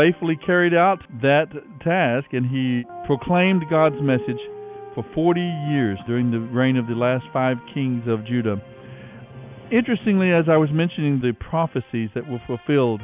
faithfully 0.00 0.38
carried 0.46 0.72
out 0.72 0.98
that 1.20 1.52
task 1.84 2.32
and 2.32 2.48
he 2.48 2.84
proclaimed 3.06 3.64
God's 3.68 4.00
message 4.00 4.40
for 4.94 5.04
40 5.14 5.40
years 5.68 5.98
during 6.06 6.30
the 6.30 6.40
reign 6.40 6.76
of 6.76 6.86
the 6.86 6.94
last 6.94 7.24
five 7.32 7.58
kings 7.74 8.04
of 8.08 8.24
Judah. 8.24 8.56
Interestingly, 9.70 10.32
as 10.32 10.46
I 10.48 10.56
was 10.56 10.70
mentioning 10.72 11.20
the 11.20 11.32
prophecies 11.32 12.08
that 12.14 12.26
were 12.26 12.40
fulfilled, 12.46 13.02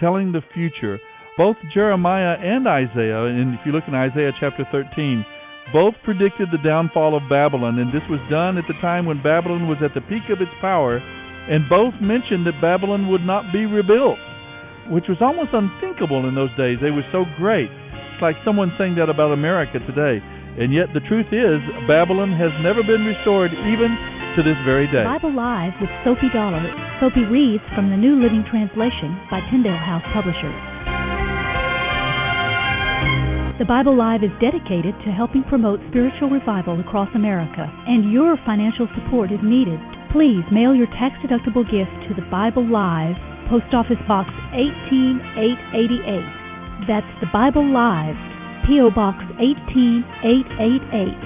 telling 0.00 0.32
the 0.32 0.40
future, 0.54 0.98
both 1.36 1.56
Jeremiah 1.74 2.36
and 2.40 2.66
Isaiah, 2.66 3.24
and 3.24 3.54
if 3.54 3.60
you 3.66 3.72
look 3.72 3.84
in 3.86 3.94
Isaiah 3.94 4.32
chapter 4.40 4.66
13, 4.72 5.24
both 5.72 5.94
predicted 6.04 6.48
the 6.50 6.64
downfall 6.64 7.16
of 7.16 7.28
Babylon, 7.28 7.78
and 7.78 7.92
this 7.92 8.02
was 8.08 8.20
done 8.30 8.56
at 8.56 8.64
the 8.66 8.80
time 8.80 9.04
when 9.04 9.22
Babylon 9.22 9.68
was 9.68 9.78
at 9.84 9.94
the 9.94 10.00
peak 10.08 10.32
of 10.32 10.40
its 10.40 10.50
power, 10.60 10.96
and 10.96 11.68
both 11.68 11.94
mentioned 12.00 12.46
that 12.46 12.60
Babylon 12.60 13.08
would 13.12 13.22
not 13.22 13.52
be 13.52 13.66
rebuilt, 13.66 14.18
which 14.90 15.06
was 15.06 15.22
almost 15.22 15.54
unthinkable 15.54 16.26
in 16.26 16.34
those 16.34 16.52
days. 16.58 16.82
They 16.82 16.90
were 16.90 17.06
so 17.14 17.24
great. 17.38 17.70
It's 17.70 18.22
like 18.22 18.36
someone 18.44 18.74
saying 18.76 18.98
that 18.98 19.08
about 19.08 19.32
America 19.32 19.78
today. 19.86 20.18
And 20.58 20.74
yet 20.74 20.90
the 20.92 21.00
truth 21.06 21.30
is, 21.30 21.62
Babylon 21.86 22.34
has 22.34 22.50
never 22.60 22.82
been 22.82 23.06
restored 23.06 23.54
even 23.54 23.94
to 24.34 24.42
this 24.42 24.58
very 24.66 24.90
day. 24.90 25.06
Bible 25.06 25.32
Live 25.32 25.74
with 25.80 25.90
Soapy 26.02 26.28
Dollar. 26.34 26.62
Soapy 26.98 27.22
reads 27.30 27.62
from 27.74 27.88
the 27.88 27.96
New 27.96 28.18
Living 28.18 28.42
Translation 28.50 29.14
by 29.30 29.38
Tyndale 29.48 29.78
House 29.78 30.04
Publishers. 30.10 30.58
The 33.62 33.68
Bible 33.68 33.92
Live 33.92 34.24
is 34.24 34.32
dedicated 34.40 34.96
to 35.04 35.12
helping 35.12 35.44
promote 35.44 35.84
spiritual 35.92 36.32
revival 36.32 36.80
across 36.80 37.12
America, 37.14 37.68
and 37.86 38.10
your 38.10 38.40
financial 38.48 38.88
support 38.96 39.30
is 39.30 39.42
needed. 39.44 39.78
Please 40.16 40.42
mail 40.50 40.74
your 40.74 40.88
tax 40.96 41.14
deductible 41.20 41.62
gift 41.68 41.92
to 42.08 42.16
the 42.16 42.24
Bible 42.32 42.64
Live, 42.64 43.20
Post 43.50 43.74
Office 43.74 43.98
Box 44.06 44.30
18888. 44.54 46.86
That's 46.86 47.10
the 47.18 47.26
Bible 47.34 47.66
Live, 47.66 48.14
P.O. 48.62 48.94
Box 48.94 49.18
18888, 49.42 51.18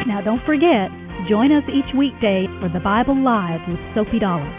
Now 0.06 0.22
don't 0.22 0.46
forget, 0.46 0.94
join 1.28 1.52
us 1.52 1.64
each 1.74 1.90
weekday 1.98 2.46
for 2.62 2.70
the 2.70 2.80
Bible 2.80 3.18
Live 3.18 3.62
with 3.68 3.80
Soapy 3.96 4.20
Dollar. 4.20 4.59